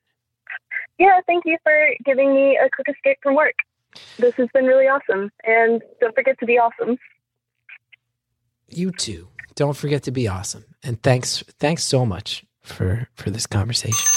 [0.99, 1.73] Yeah, thank you for
[2.05, 3.55] giving me a quick escape from work.
[4.19, 5.31] This has been really awesome.
[5.45, 6.97] And don't forget to be awesome.
[8.67, 9.29] You too.
[9.55, 10.65] Don't forget to be awesome.
[10.83, 14.09] And thanks thanks so much for for this conversation.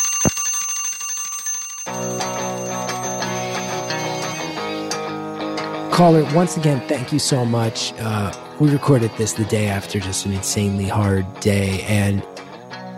[5.96, 7.94] Caller, once again, thank you so much.
[7.98, 8.30] Uh,
[8.60, 12.22] we recorded this the day after just an insanely hard day, and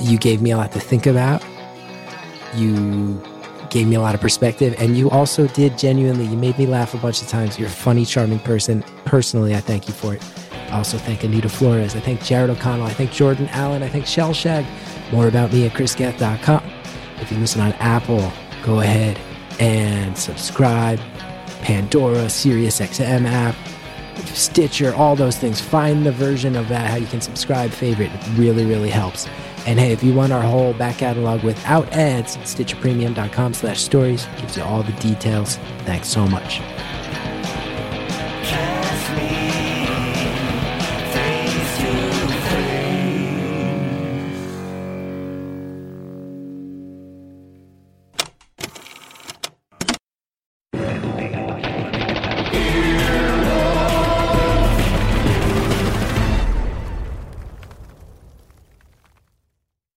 [0.00, 1.40] you gave me a lot to think about.
[2.56, 3.22] You
[3.70, 6.24] gave me a lot of perspective, and you also did genuinely.
[6.24, 7.56] You made me laugh a bunch of times.
[7.56, 8.82] You're a funny, charming person.
[9.04, 10.22] Personally, I thank you for it.
[10.68, 11.94] I also thank Anita Flores.
[11.94, 12.86] I thank Jared O'Connell.
[12.86, 13.84] I thank Jordan Allen.
[13.84, 14.66] I thank Shellshag.
[15.12, 16.64] More about me at chrisgethard.com.
[17.20, 18.32] If you listen on Apple,
[18.64, 19.20] go ahead
[19.60, 20.98] and subscribe.
[21.60, 23.54] Pandora, Sirius XM app,
[24.26, 25.60] Stitcher, all those things.
[25.60, 28.10] Find the version of that, how you can subscribe, favorite.
[28.12, 29.26] It really, really helps.
[29.66, 34.56] And hey, if you want our whole back catalog without ads, stitcherpremium.com slash stories gives
[34.56, 35.56] you all the details.
[35.84, 36.60] Thanks so much.